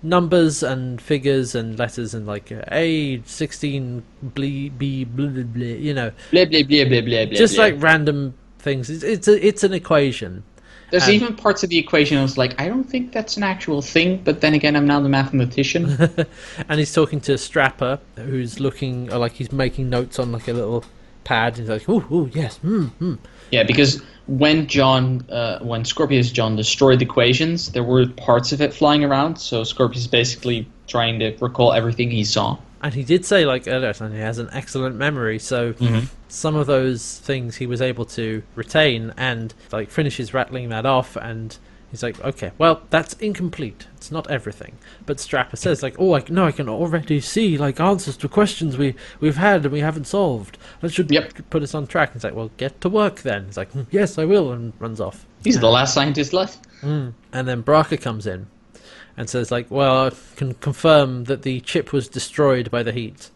[0.04, 4.04] numbers and figures and letters and like uh, A sixteen
[4.36, 8.36] B B blah, blah, blah, you know, Blah blah blah blah blah just like random
[8.60, 8.90] things.
[8.90, 10.44] It's it's, a, it's an equation.
[10.92, 13.42] There's and- even parts of the equation I was like, I don't think that's an
[13.44, 14.22] actual thing.
[14.24, 15.90] But then again, I'm not a mathematician.
[16.70, 20.54] and he's talking to a Strapper, who's looking like he's making notes on like a
[20.54, 20.86] little
[21.24, 21.58] pad.
[21.58, 23.16] And He's like, "Ooh, ooh, yes, hmm, hmm."
[23.54, 28.62] Yeah, because when John, uh, when Scorpius John destroyed the equations, there were parts of
[28.62, 29.36] it flying around.
[29.36, 32.58] So Scorpius is basically trying to recall everything he saw.
[32.82, 35.38] And he did say like earlier, and he has an excellent memory.
[35.38, 35.76] So
[36.30, 41.16] some of those things he was able to retain, and like finishes rattling that off,
[41.16, 41.56] and
[41.94, 43.88] he's like, "Okay, well, that's incomplete.
[43.96, 44.74] It's not everything."
[45.06, 48.76] But Strapper says like, "Oh, I no, I can already see like answers to questions
[48.78, 50.58] we we've had and we haven't solved.
[50.82, 51.50] That should Yep.
[51.50, 54.18] put us on track." He's like, "Well, get to work then." He's like, "Hmm, "Yes,
[54.18, 55.26] I will," and runs off.
[55.44, 56.66] He's the last scientist left.
[56.82, 58.48] And then Braca comes in
[59.16, 63.30] and says, like, well, I can confirm that the chip was destroyed by the heat.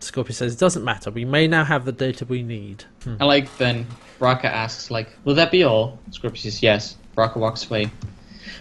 [0.00, 1.10] Scorpio says, it doesn't matter.
[1.10, 2.84] We may now have the data we need.
[3.04, 3.10] Hmm.
[3.20, 3.86] And like then
[4.18, 7.90] Braca asks like, "Will that be all?" Scorpius says, "Yes." Braca walks away.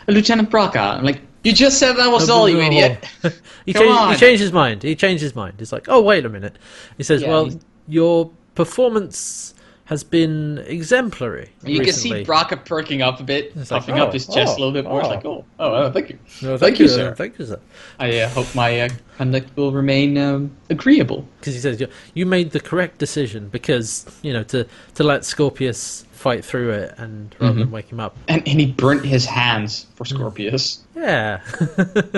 [0.07, 3.05] Lieutenant Braca, I'm like, "You just said that was all, you idiot."
[3.65, 4.83] he, changed, he changed his mind.
[4.83, 5.55] He changed his mind.
[5.59, 6.57] He's like, oh, wait a minute.
[6.97, 9.53] He says, Yeah, well, he's- your performance
[9.85, 11.49] has been exemplary.
[11.63, 12.23] You recently.
[12.23, 14.59] can see Braca perking up a bit, It's like, oh, up his chest oh, a
[14.59, 14.97] little bit more.
[14.97, 14.99] oh.
[14.99, 17.15] It's like, "Oh, oh, oh, thank you." No, Thank you, uh, sir.
[17.15, 17.59] Thank you, sir.
[17.97, 21.25] I uh, hope my uh, conduct will remain um, agreeable.
[21.39, 25.25] Because he says, you, you made the correct decision because, you know, to, to let
[25.25, 27.59] Scorpius fight through it and rather Mm-hmm.
[27.61, 28.17] than wake him up.
[28.27, 30.15] And, and he burnt his hands for Hmm.
[30.15, 30.79] Scorpius.
[30.95, 31.39] Yeah.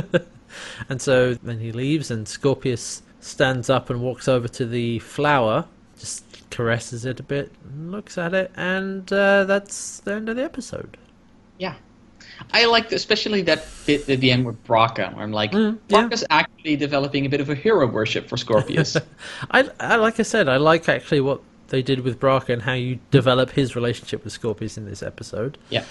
[0.90, 5.66] and so then he leaves, and Scorpius stands up and walks over to the flower,
[6.00, 10.44] just caresses it a bit, looks at it, and uh, that's the end of the
[10.44, 10.98] episode.
[11.58, 11.76] Yeah.
[12.54, 16.08] I like especially that bit at the end with Braca, where I'm like, Mm, yeah.
[16.08, 18.98] Braca's actually developing a bit of a hero worship for Scorpius.
[19.52, 21.40] I, I like I said, I like actually what
[21.72, 25.58] they did with Braca and how you develop his relationship with Scorpius in this episode.
[25.70, 25.84] yeah.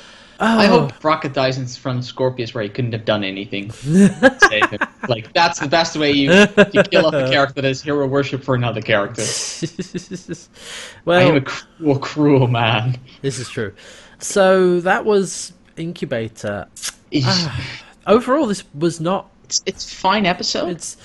[0.42, 3.68] Oh, I hope Braca dies in front of Scorpius where he couldn't have done anything.
[3.68, 4.80] to save him.
[5.06, 6.32] Like, that's the best way you,
[6.72, 9.22] you kill off a character that is hero worship for another character.
[11.04, 12.98] well, I am a cruel, cruel man.
[13.20, 13.74] this is true.
[14.18, 16.68] So that was Incubator.
[17.10, 17.80] It's, ah.
[18.06, 20.70] Overall, this was not it's, it's fine episode.
[20.70, 20.96] it's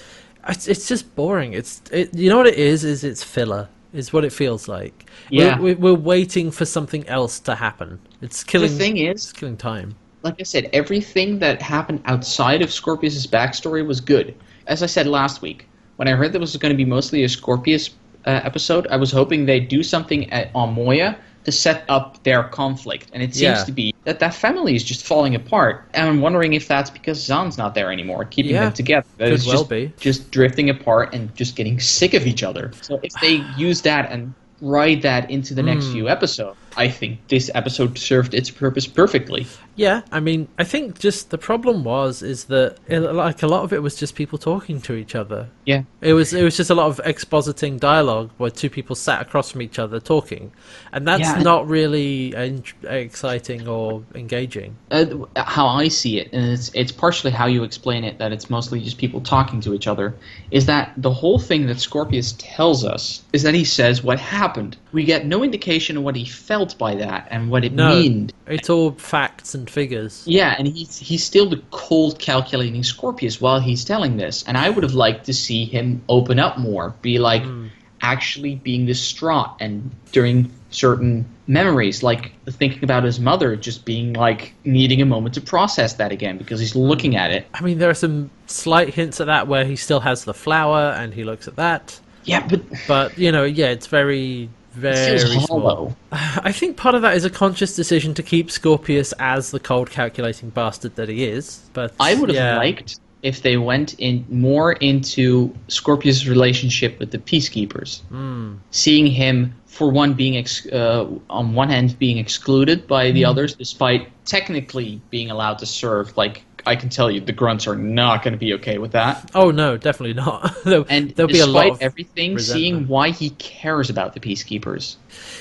[0.47, 1.53] it's, it's just boring.
[1.53, 3.67] It's it, you know what it is is it's filler.
[3.95, 5.09] Is what it feels like.
[5.29, 5.57] Yeah.
[5.57, 7.99] we're, we're, waiting for something else to happen.
[8.21, 8.69] It's killing.
[8.69, 9.95] the thing is, it's killing time.
[10.23, 14.35] like I said, everything that happened outside of Scorpius' backstory was good.
[14.67, 17.29] As I said last week, when I heard that was going to be mostly a
[17.29, 17.91] Scorpius
[18.25, 22.43] uh, episode, I was hoping they'd do something at, on Moya to set up their
[22.43, 23.11] conflict.
[23.13, 23.63] And it seems Yeah.
[23.63, 25.89] to be that that family is just falling apart.
[25.93, 28.65] And I'm wondering if that's because Zhaan's not there anymore, keeping Yeah.
[28.65, 29.05] them together.
[29.17, 29.93] That Could well just, be.
[29.99, 32.71] just drifting apart and just getting sick of each other.
[32.81, 35.67] So if they use that and ride that into the Hmm.
[35.67, 39.55] next few episodes, I think this episode served its purpose perfectly.
[39.77, 43.63] Yeah, I mean, I think just the problem was is that it, like a lot
[43.63, 45.49] of it was just people talking to each other.
[45.65, 45.83] Yeah.
[46.01, 49.51] It was it was just a lot of expositing dialogue where two people sat across
[49.51, 50.51] from each other talking,
[50.93, 51.41] and that's Yeah.
[51.41, 54.75] not really in- exciting or engaging.
[54.91, 55.05] uh,
[55.35, 58.79] how I see it, and it's it's partially how you explain it that it's mostly
[58.79, 60.15] just people talking to each other,
[60.51, 64.77] is that the whole thing that Scorpius tells us is that he says what happened.
[64.93, 68.33] We get no indication of what he felt by that and what it No, meant.
[68.47, 70.23] it's all facts and figures.
[70.25, 74.69] Yeah, and he's he's still the cold, calculating Scorpius while he's telling this, and I
[74.69, 77.67] would have liked to see him open up more, be like hmm.
[78.01, 84.53] actually being distraught, and during certain memories, like thinking about his mother, just being like
[84.63, 87.47] needing a moment to process that again because he's looking at it.
[87.53, 90.93] I mean, there are some slight hints at that where he still has the flower
[90.97, 95.45] and he looks at that, Yeah, but but you know, yeah, it's very very feels
[95.45, 95.59] small.
[95.61, 95.95] hollow.
[96.11, 99.89] I think part of that is a conscious decision to keep Scorpius as the cold,
[99.89, 101.69] calculating bastard that he is.
[101.73, 102.57] But I would have yeah.
[102.57, 108.55] liked if they went in more into Scorpius' relationship with the peacekeepers, Hmm.
[108.71, 113.55] seeing him for one being ex- uh, on one hand being excluded by the others,
[113.55, 118.23] despite technically being allowed to serve like I can tell you the grunts are not
[118.23, 119.29] going to be okay with that.
[119.35, 120.55] Oh no, definitely not.
[120.63, 122.61] there'll, And there'll be a despite lot of everything, resentment.
[122.63, 124.95] seeing why he cares about the peacekeepers,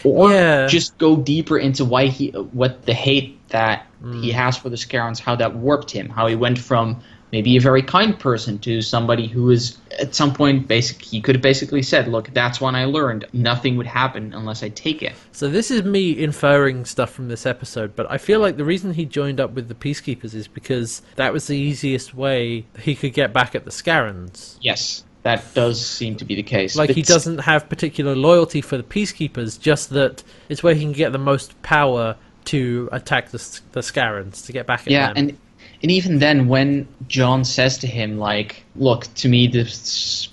[0.04, 0.66] or Yeah.
[0.66, 4.22] just go deeper into why he, what the hate that Mm.
[4.22, 7.00] he has for the Scarrans, how that warped him, how he went from
[7.34, 11.02] maybe a very kind person to somebody who is at some point basic.
[11.02, 14.68] He could have basically said, "Look, that's when I learned nothing would happen unless I
[14.68, 18.56] take it." So this is me inferring stuff from this episode, but I feel like
[18.56, 22.66] the reason he joined up with the peacekeepers is because that was the easiest way
[22.78, 24.56] he could get back at the Scarrans.
[24.60, 26.76] Yes, that does seem to be the case.
[26.76, 30.82] Like But he doesn't have particular loyalty for the peacekeepers, just that it's where he
[30.82, 32.14] can get the most power
[32.44, 33.38] to attack the
[33.72, 35.16] the Scarrans to get back at Yeah, them.
[35.16, 35.38] and
[35.82, 39.64] and even then, when John says to him, like, "Look, to me, the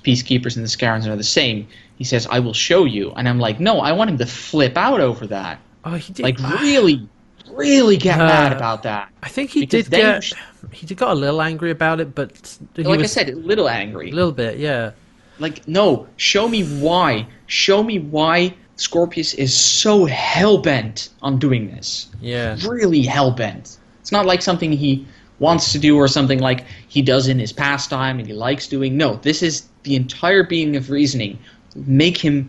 [0.03, 1.67] peacekeepers and the Scarrans are the same,"
[1.97, 4.77] he says, "I will show you," and I'm like, "No, I want him to flip
[4.77, 6.23] out over that, oh, he did.
[6.23, 7.07] like, really,
[7.51, 10.34] really get Uh, mad about that." I think he because did get sh-
[10.71, 13.67] he did got a little angry about it, but he Like I said, a little
[13.69, 14.11] angry.
[14.11, 14.91] a little bit, yeah.
[15.39, 17.25] Like, no, show me why.
[17.47, 22.07] Show me why Scorpius is so hell bent on doing this.
[22.21, 22.57] Yeah.
[22.67, 23.77] Really hell bent.
[24.01, 25.05] It's not like something he
[25.41, 28.95] wants to do or something like he does in his pastime and he likes doing.
[28.95, 31.37] No, this is the entire being of reasoning.
[31.75, 32.47] Make him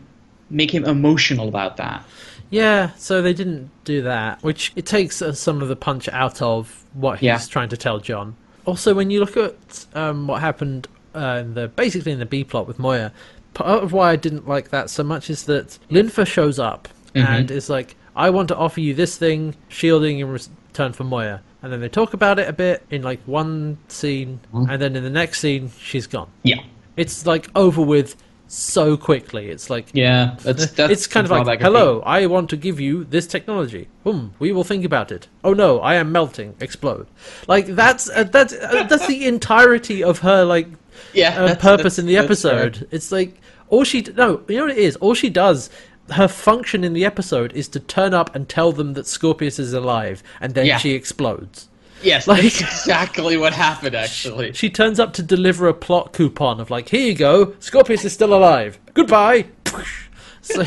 [0.50, 2.04] make him emotional about that.
[2.50, 6.42] Yeah, so they didn't do that, which it takes uh, some of the punch out
[6.42, 7.38] of what he's Yeah.
[7.38, 8.36] trying to tell John.
[8.66, 12.44] Also, when you look at um, what happened uh, in the basically in the B
[12.44, 13.10] plot with Moya,
[13.54, 17.50] part of why I didn't like that so much is that Linfer shows up and
[17.50, 21.72] is like, "I want to offer you this thing, shielding in return for Moya," and
[21.72, 25.10] then they talk about it a bit in like one scene, and then in the
[25.10, 26.30] next scene, she's gone.
[26.42, 26.62] Yeah.
[26.96, 28.16] It's like over with
[28.52, 29.48] so quickly.
[29.48, 33.04] It's like Yeah, that's that's it's kind of like, hello, I want to give you
[33.04, 33.88] this technology.
[34.04, 35.28] Hmm, we will think about it.
[35.42, 36.54] Oh no, I am melting.
[36.60, 37.06] Explode.
[37.48, 40.68] Like that's uh, that's uh, that's the entirety of her like.
[41.14, 42.86] Yeah, uh, purpose in the episode.
[42.90, 43.40] It's like
[43.70, 44.96] all she no, you know what it is.
[44.96, 45.70] All she does.
[46.10, 49.72] Her function in the episode is to turn up and tell them that Scorpius is
[49.72, 50.78] alive, and then Yeah.
[50.78, 51.68] she explodes.
[52.02, 53.94] Yes, Like- that's exactly what happened.
[53.94, 58.04] Actually, She turns up to deliver a plot coupon of like, here you go, Scorpius
[58.04, 58.78] is still alive.
[58.94, 59.46] Goodbye.
[60.44, 60.64] So,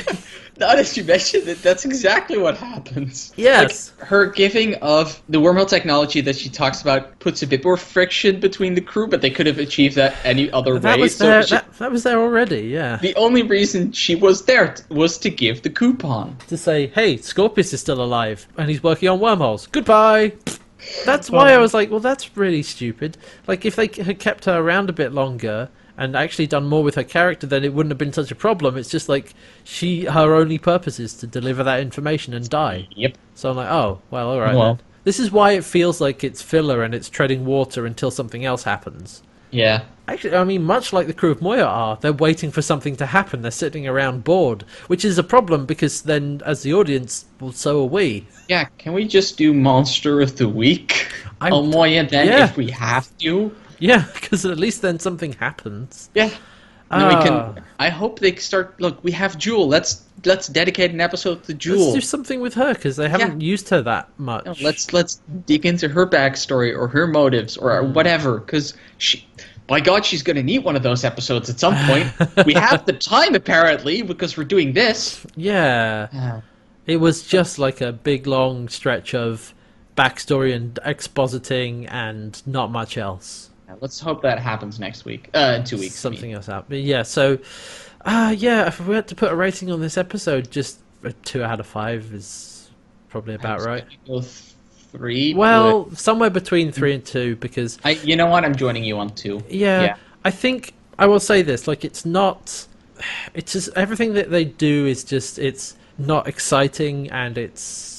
[0.58, 3.34] now that you mentioned it, that's exactly what happens.
[3.36, 3.92] Yes.
[4.00, 7.78] Like, her giving of the wormhole technology that she talks about puts a bit more
[7.78, 11.02] friction between the crew, but they could have achieved that any other that way.
[11.04, 11.44] was so there.
[11.44, 12.62] she- That, that was there already.
[12.68, 12.98] Yeah.
[12.98, 16.38] the only reason she was there t- was to give the coupon.
[16.48, 19.68] to say, "Hey, Scorpius is still alive and he's working on wormholes.
[19.68, 20.34] Goodbye."
[21.06, 23.18] That's why I was like, "Well, that's really stupid."
[23.48, 26.96] Like, if they had kept her around a bit longer and actually done more with
[26.96, 28.78] her character, then it wouldn't have been such a problem.
[28.78, 29.34] It's just like
[29.64, 32.88] she, her only purpose is to deliver that information and die.
[32.96, 33.18] Yep.
[33.36, 34.76] So I'm like, "Oh, well, all right." Well.
[34.76, 34.84] then.
[35.06, 38.64] This is why it feels like it's filler and it's treading water until something else
[38.64, 39.22] happens.
[39.56, 39.84] Yeah.
[40.08, 43.08] Actually, I mean, much like the crew of Moya are, they're waiting for something to
[43.08, 43.42] happen.
[43.42, 47.82] They're sitting around bored, which is a problem because then, as the audience, well, so
[47.84, 48.28] are we.
[48.48, 51.08] Yeah, can we just do Monster of the Week?
[51.42, 52.46] I'm- on Moya then yeah.
[52.46, 53.56] if we have to?
[53.80, 56.10] Yeah, because at least then something happens.
[56.14, 56.30] Yeah.
[56.92, 57.24] Then we Ah.
[57.24, 59.68] can I hope they start look, we have Jewel.
[59.68, 61.80] Let's let's dedicate an episode to Jewel.
[61.80, 64.46] Let's do something with her because they haven't used her that much.
[64.46, 67.94] No, let's let's dig into her backstory or her motives or Hmm.
[67.94, 69.28] whatever because she
[69.68, 72.08] by god she's going to need one of those episodes at some point
[72.46, 76.42] we have the time apparently because we're doing this Yeah, Yeah.
[76.86, 79.54] it was just like a big long stretch of
[79.98, 83.50] backstory and expositing and not much else.
[83.82, 86.66] Let's hope that happens next week uh in two weeks Something else out.
[86.70, 87.40] But yeah, so
[88.02, 91.44] uh yeah, if we had to put a rating on this episode, just a two
[91.44, 92.70] out of five is
[93.10, 93.86] probably about right.
[94.08, 98.84] go three Well, somewhere between three and two because I, you know what i'm joining
[98.84, 99.96] you on two yeah, Yeah.
[100.24, 102.68] I think I will say this: like, it's not.
[103.34, 107.95] It's just everything that they do is just it's not exciting and it's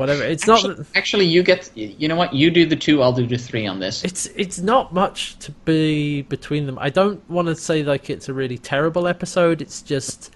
[0.00, 0.22] whatever.
[0.24, 0.86] It's actually, not.
[0.96, 3.78] actually you get you know what you do the two i'll do the three on
[3.78, 6.78] this It's it's not much to be between them.
[6.80, 9.60] I don't want to say like it's a really terrible episode.
[9.62, 10.34] It's just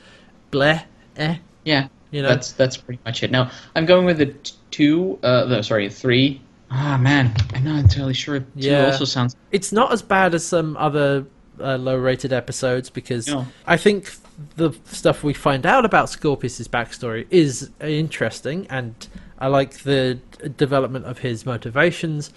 [0.53, 0.85] bleh,
[1.17, 1.37] eh.
[1.65, 4.31] yeah You know, that's that's pretty much it now i'm going with the
[4.71, 6.41] two uh the, sorry three
[6.71, 8.87] ah man i'm not entirely sure two Yeah.
[8.87, 11.27] also sounds it's not as bad as some other
[11.61, 13.47] uh, low-rated episodes because No.
[13.67, 14.13] I think
[14.57, 18.95] the stuff we find out about Scorpius's backstory is interesting, and
[19.45, 20.19] I like the
[20.57, 22.33] development of his motivations.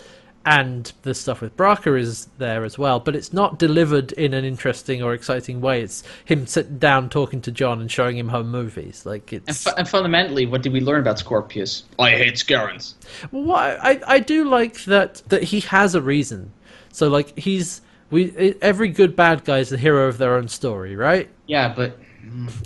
[0.45, 4.45] and the stuff with Braca is there as well, but it's not delivered in an
[4.45, 5.81] interesting or exciting way.
[5.81, 9.05] It's him sitting down talking to John and showing him home movies.
[9.05, 11.83] Like And, it's fu- and fundamentally, what did we learn about Scorpius?
[11.99, 12.93] I hate Scarrans.
[13.31, 16.51] well, I I do like that that he has a reason.
[16.93, 20.95] So like he's we every good bad guy is the hero of their own story,
[20.95, 21.29] right?
[21.47, 21.97] Yeah, but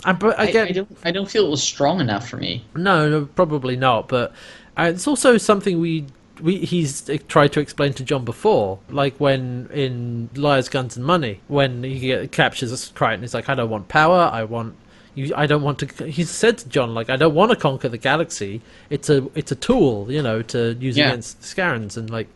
[0.04, 0.98] And but I, again, I don't.
[1.04, 2.64] I don't feel it was strong enough for me.
[2.74, 4.08] No, no, probably not.
[4.08, 4.32] But
[4.78, 6.06] uh, it's also something we
[6.40, 11.04] we he's uh, tried to explain to John before, like when in Liars, Guns, and
[11.06, 14.30] Money, when he captures Crichton, he's like, I don't want power.
[14.32, 14.74] I want
[15.14, 15.32] you.
[15.36, 16.06] I don't want to.
[16.06, 18.60] He said to John, like, I don't want to conquer the galaxy.
[18.90, 21.08] It's a it's a tool, you know, to use Yeah.
[21.08, 22.28] against Scarrans, and like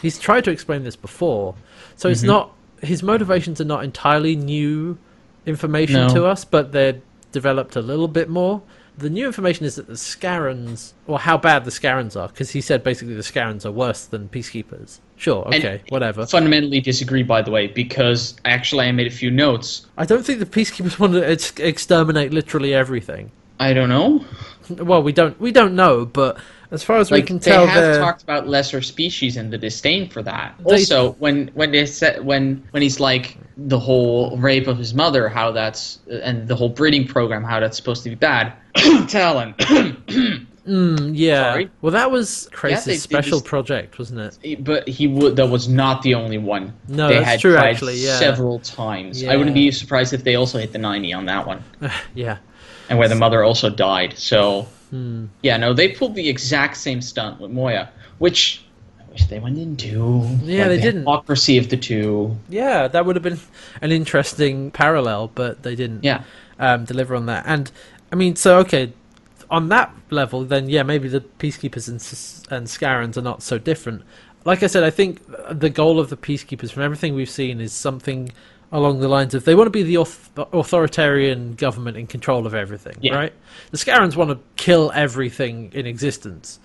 [0.00, 1.54] he's tried to explain this before.
[1.96, 2.52] So it's not
[2.82, 4.96] his motivations are not entirely new
[5.46, 6.14] information No.
[6.14, 7.00] to us, but they're
[7.32, 8.62] developed a little bit more.
[8.98, 12.60] The new information is that the Scarrans, or how bad the Scarrans are, because he
[12.60, 14.98] said basically the Scarrans are worse than peacekeepers.
[15.16, 16.26] Sure, And okay, whatever.
[16.26, 19.86] Fundamentally disagree, by the way, because actually I made a few notes.
[19.96, 23.30] I don't think the peacekeepers want to ex- exterminate literally everything.
[23.58, 24.24] I don't know.
[24.70, 26.38] Well, we don't we don't know, but
[26.72, 29.52] as far as we Like can they tell, have they're- talked about lesser species and
[29.52, 30.54] the disdain for that.
[30.58, 34.94] They- also, when when they said when when he's like the whole rape of his
[34.94, 38.52] mother, how that's and the whole breeding program, how that's supposed to be bad.
[38.74, 39.54] Talyn.
[40.66, 41.52] Mm, yeah.
[41.52, 41.70] Sorry.
[41.80, 44.62] Well, that was Crais's they- they special project, wasn't it?
[44.62, 45.34] but he would.
[45.36, 46.74] That was not the only one.
[46.86, 48.18] No, they that's had true, tried actually, yeah.
[48.18, 49.22] several times.
[49.22, 49.32] Yeah.
[49.32, 51.64] I wouldn't be surprised if they also hit the ninety on that one,
[52.14, 52.36] yeah.
[52.90, 54.14] and where the mother also died.
[54.18, 55.26] So, Hmm.
[55.42, 58.64] yeah, no, they pulled the exact same stunt with Moya, which
[58.98, 60.26] I wish they went into.
[60.42, 61.00] Yeah, Like, they the didn't.
[61.02, 62.36] Hypocrisy of the two.
[62.48, 63.38] Yeah, that would have been
[63.82, 66.02] an interesting parallel, but they didn't.
[66.04, 66.22] Yeah.
[66.58, 67.44] um, deliver on that.
[67.46, 67.70] And
[68.12, 68.92] I mean, so okay,
[69.50, 72.00] on that level, then yeah, maybe the peacekeepers and
[72.52, 74.02] and Scarrans are not so different.
[74.44, 75.20] Like I said, I think
[75.50, 78.32] the goal of the peacekeepers, from everything we've seen, is something
[78.72, 82.54] along the lines of they want to be the auth- authoritarian government in control of
[82.54, 83.14] everything, Yeah.
[83.16, 83.32] right?
[83.70, 86.60] The Scarrans want to kill everything in existence,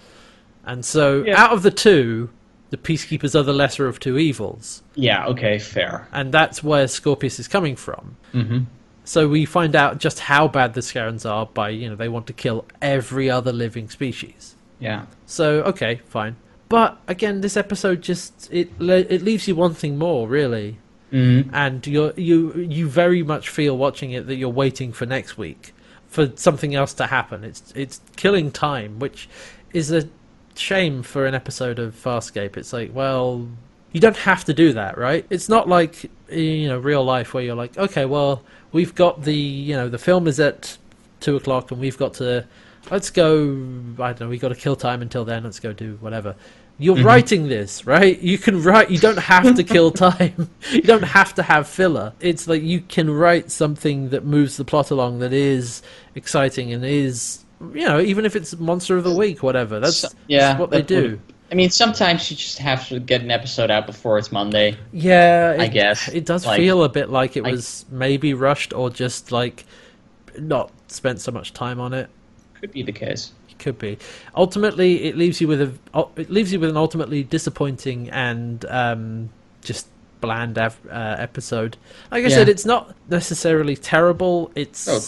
[0.65, 1.41] and so Yeah.
[1.41, 2.29] out of the two,
[2.69, 5.25] the peacekeepers are the lesser of two evils, Yeah.
[5.27, 5.59] Okay.
[5.59, 6.07] Fair.
[6.11, 8.17] and that's where Scorpius is coming from.
[8.33, 8.59] Mm-hmm.
[9.03, 12.25] So we find out just how bad the Scarrans are by, you know, they want
[12.27, 14.55] to kill every other living species.
[14.79, 15.03] Yeah.
[15.27, 16.35] So, okay, fine.
[16.69, 20.77] But again, this episode just it le- it leaves you wanting more, really.
[21.11, 21.53] Mm-hmm.
[21.53, 25.73] And you you you very much feel watching it that you're waiting for next week
[26.07, 27.43] for something else to happen.
[27.43, 29.29] It's it's killing time, which
[29.73, 30.07] is a
[30.55, 32.57] shame for an episode of Farscape.
[32.57, 33.47] It's like, well,
[33.91, 35.25] you don't have to do that, right?
[35.29, 39.35] It's not like you know real life where you're like, okay, well, we've got the
[39.35, 40.77] you know the film is at
[41.19, 42.45] two o'clock and we've got to
[42.91, 43.51] let's go.
[43.99, 44.29] I don't know.
[44.29, 45.43] We've got to kill time until then.
[45.43, 46.35] Let's go do whatever.
[46.77, 47.05] You're mm-hmm.
[47.05, 48.19] writing this, right?
[48.19, 48.89] You can write.
[48.91, 50.49] You don't have to kill time.
[50.71, 52.13] you don't have to have filler.
[52.19, 55.81] It's like you can write something that moves the plot along that is
[56.15, 59.79] exciting and is you know even if it's monster of the week, whatever.
[59.79, 61.01] That's, So- yeah, that's what they do.
[61.11, 61.21] would-
[61.51, 64.75] I mean, sometimes you just have to get an episode out before it's Monday.
[64.91, 66.07] Yeah, it, I guess.
[66.07, 69.63] it does Like- feel a bit like it I- was maybe rushed or just like
[70.39, 72.09] not spent so much time on it.
[72.59, 73.31] Could be the case.
[73.57, 73.97] It could be.
[74.35, 79.29] Ultimately, it leaves you with a it leaves you with an ultimately disappointing and um,
[79.61, 79.87] just
[80.21, 81.77] bland av- uh, episode.
[82.11, 82.35] Like I Yeah.
[82.35, 84.51] said, it's not necessarily terrible.
[84.55, 84.99] It's Oh,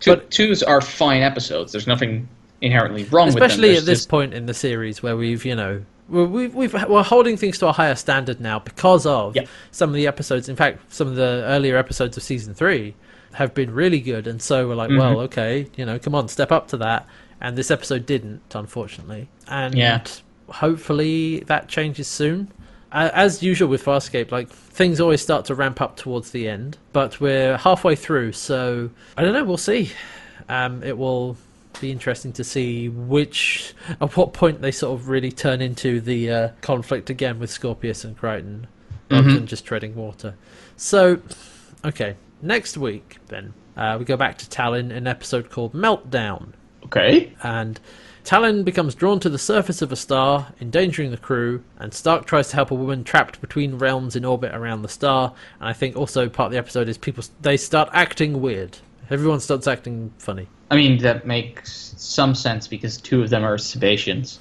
[0.00, 1.72] Two, But- twos are fine episodes.
[1.72, 2.28] There's nothing
[2.60, 3.42] inherently wrong with them.
[3.44, 6.54] especially There's at this just- point in the series where we've you know we're, we've,
[6.54, 9.48] we've we're holding things to a higher standard now because of Yep.
[9.70, 12.94] some of the episodes in fact some of the earlier episodes of season three
[13.32, 14.98] have been really good and so we're like Mm-hmm.
[14.98, 17.06] well okay you know come on step up to that
[17.44, 20.02] and this episode didn't unfortunately and Yeah.
[20.48, 22.48] hopefully that changes soon
[22.92, 27.20] as usual with Farscape, like things always start to ramp up towards the end, but
[27.20, 29.42] we're halfway through, so I don't know.
[29.42, 29.90] We'll see.
[30.48, 31.36] Um, it will
[31.80, 36.30] be interesting to see which at what point they sort of really turn into the
[36.30, 38.68] uh, conflict again with Scorpius and Crichton,
[39.10, 39.34] rather Mhm.
[39.34, 40.34] than just treading water.
[40.76, 41.18] So,
[41.84, 46.52] okay, next week then uh, we go back to Talyn, an episode called Meltdown
[46.86, 47.32] Okay.
[47.42, 47.80] and
[48.24, 52.48] Talyn becomes drawn to the surface of a star, endangering the crew, and Stark tries
[52.48, 55.34] to help a woman trapped between realms in orbit around the star.
[55.60, 58.78] And I think also part of the episode is people they start acting weird.
[59.10, 60.48] Everyone starts acting funny.
[60.70, 64.38] I mean, that makes some sense because two of them are Sebaceans.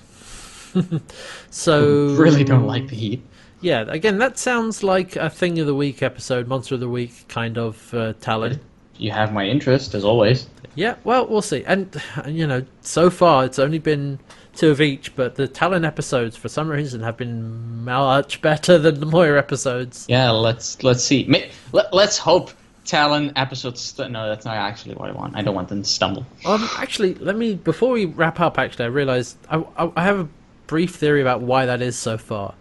[1.49, 3.21] So Really don't like the heat.
[3.61, 7.27] Yeah, again, that sounds like a thing of the week episode, monster of the week
[7.27, 8.59] kind of uh, Talyn.
[8.97, 10.47] you have my interest as always.
[10.75, 11.63] Yeah, well, we'll see.
[11.65, 14.19] And, you know, so far it's only been
[14.55, 18.99] two of each, but the Talyn episodes, for some reason, have been much better than
[18.99, 20.05] the Moya episodes.
[20.09, 21.27] Yeah, let's let's see.
[21.71, 22.51] Let, let's hope
[22.85, 23.81] Talyn episodes.
[23.81, 25.35] St- no, that's not actually what I want.
[25.35, 26.25] I don't want them to stumble.
[26.45, 28.59] Um, actually, let me before we wrap up.
[28.59, 30.29] Actually, I realised I, I, I have a
[30.67, 32.55] brief theory about why that is so far.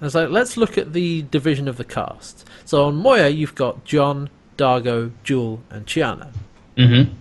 [0.00, 2.46] I was like, let's look at the division of the cast.
[2.64, 6.32] So on Moya, you've got John, Dargo, Jool, and Chiana.
[6.78, 7.12] Mm-hmm.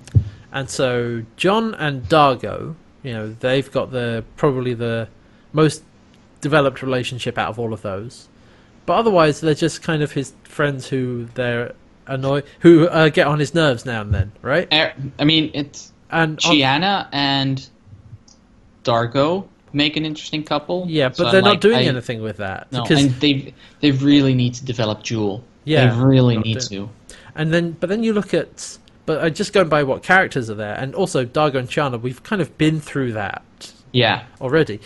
[0.51, 5.07] And so John and Dargo, you know, they've got the probably the
[5.53, 5.83] most
[6.41, 8.27] developed relationship out of all of those.
[8.85, 11.73] But otherwise, they're just kind of his friends who they're
[12.07, 14.67] annoy, who uh, get on his nerves now and then, right?
[15.19, 17.67] I mean, it's And on- Chiana and
[18.83, 20.85] Dargo make an interesting couple.
[20.87, 23.53] yeah, but So, they're like, not doing I- anything with that No, because and they
[23.81, 25.43] they really need to develop Jool.
[25.65, 26.89] Yeah, they really need to.
[27.35, 28.77] And then, but then you look at,
[29.07, 32.21] but I just going by what characters are there, and also Dargo and Chiana, we've
[32.21, 33.41] kind of been through that
[33.93, 34.79] Yeah, already.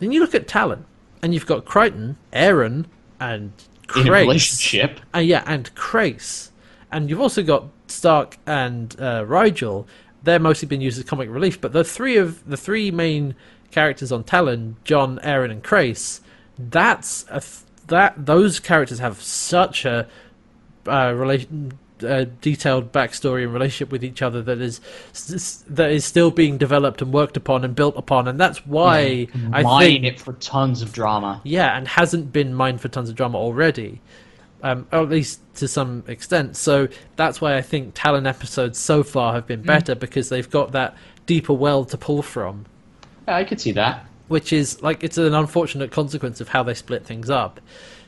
[0.00, 0.82] Then you look at Talyn,
[1.22, 2.86] and you've got Crichton, Aeryn,
[3.20, 3.52] and
[3.94, 5.00] in a relationship.
[5.14, 6.50] Uh, yeah, and Crais.
[6.90, 9.86] And you've also got Stark and uh, Rygel.
[10.22, 13.34] They're mostly been used as comic relief, but the three of the three main
[13.70, 16.22] characters on Talyn, John, Aeryn, and Crais,
[16.58, 20.08] that's a th- that those characters have such a
[20.86, 21.78] uh, relation.
[22.02, 24.80] Uh, detailed backstory and relationship with each other that is
[25.68, 29.62] that is still being developed and worked upon and built upon, and that's why I
[29.62, 31.40] Mine think it for tons of drama.
[31.42, 34.02] yeah, and hasn't been mined for tons of drama already,
[34.62, 36.56] um, or at least to some extent.
[36.56, 40.72] So that's why I think Talyn episodes so far have been better because they've got
[40.72, 40.94] that
[41.24, 42.66] deeper well to pull from,
[43.26, 44.04] Yeah, I could see that.
[44.28, 47.58] which is like it's an unfortunate consequence of how they split things up.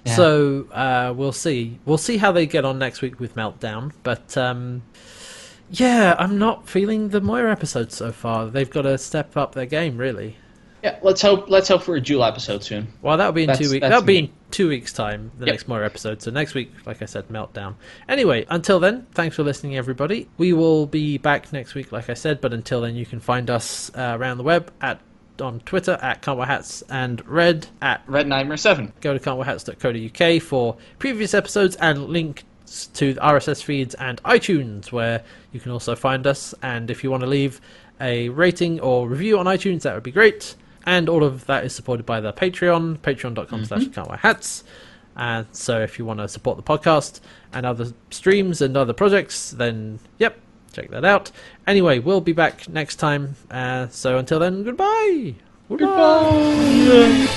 [0.04, 0.14] Yeah.
[0.16, 1.78] So uh, we'll see.
[1.84, 4.36] We'll see how they get on next week with Meltdown, but.
[4.36, 4.82] Um,
[5.70, 8.46] yeah, I'm not feeling the Moya episode so far.
[8.46, 10.36] They've got to step up their game, really.
[10.82, 12.86] Yeah, let's hope let's hope for a Jool episode soon.
[13.02, 13.82] Well, that'll be in That's- two weeks.
[13.82, 15.30] That'll be in two weeks' time.
[15.38, 15.52] The Yep.
[15.52, 16.22] next Moya episode.
[16.22, 17.74] So next week, like I said, meltdown.
[18.08, 20.28] Anyway, until then, thanks for listening, everybody.
[20.38, 22.40] We will be back next week, like I said.
[22.40, 25.00] But until then, you can find us uh, around the web at
[25.40, 28.92] on Twitter at Can't Hats and Red at Red Nightmare Seven.
[29.00, 32.44] go to can'twearhats.co.uk for previous episodes and links
[32.94, 35.22] to the RSS feeds and iTunes, where
[35.52, 36.54] you can also find us.
[36.62, 37.60] And if you want to leave
[38.00, 40.54] a rating or review on iTunes, that would be great.
[40.84, 44.14] And all of that is supported by the Patreon, patreon.com slash mm-hmm.
[44.14, 44.64] hats.
[45.16, 47.20] And so if you want to support the podcast
[47.52, 50.38] and other streams and other projects, then yep,
[50.78, 51.30] check that out.
[51.66, 53.36] Anyway, we'll be back next time.
[53.50, 55.34] Uh, so until then, goodbye.
[55.68, 57.28] Goodbye.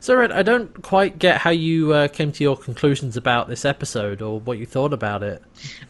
[0.00, 3.64] So, Red, I don't quite get how you uh, came to your conclusions about this
[3.64, 5.42] episode or what you thought about it.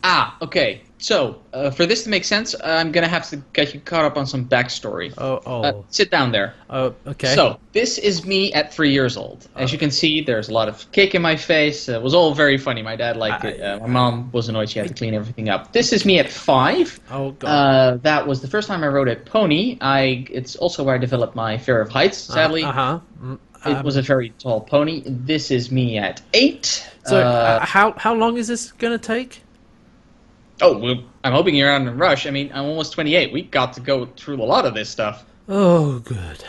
[0.03, 0.83] Ah, okay.
[1.01, 4.17] So uh, for this to make sense, I'm gonna have to get you caught up
[4.17, 5.15] on some backstory.
[5.17, 6.55] Oh, oh, Uh, sit down there.
[6.71, 7.35] oh okay.
[7.37, 9.47] So this is me at three years old.
[9.55, 11.89] As you can see, there's a lot of cake in my face.
[11.89, 12.83] It was all very funny.
[12.83, 13.61] My dad liked it.
[13.61, 14.71] Uh, my mom was annoyed.
[14.71, 15.73] She had to clean everything up.
[15.73, 16.99] This is me at five.
[17.13, 17.49] oh god.
[17.49, 19.79] Uh, that was the first time I rode a pony.
[19.81, 20.27] I.
[20.33, 22.19] It's also where I developed my fear of heights.
[22.19, 23.01] Sadly, Uh huh.
[23.23, 25.03] Mm, it um, was a very tall pony.
[25.07, 26.89] This is me at eight.
[27.05, 29.43] So, Uh, uh, how how long is this going to take?
[30.61, 32.27] oh, well, I'm hoping you're on a rush.
[32.27, 33.33] I mean, I'm almost 28.
[33.33, 35.25] We got to go through a lot of this stuff.
[35.49, 36.45] Oh, good.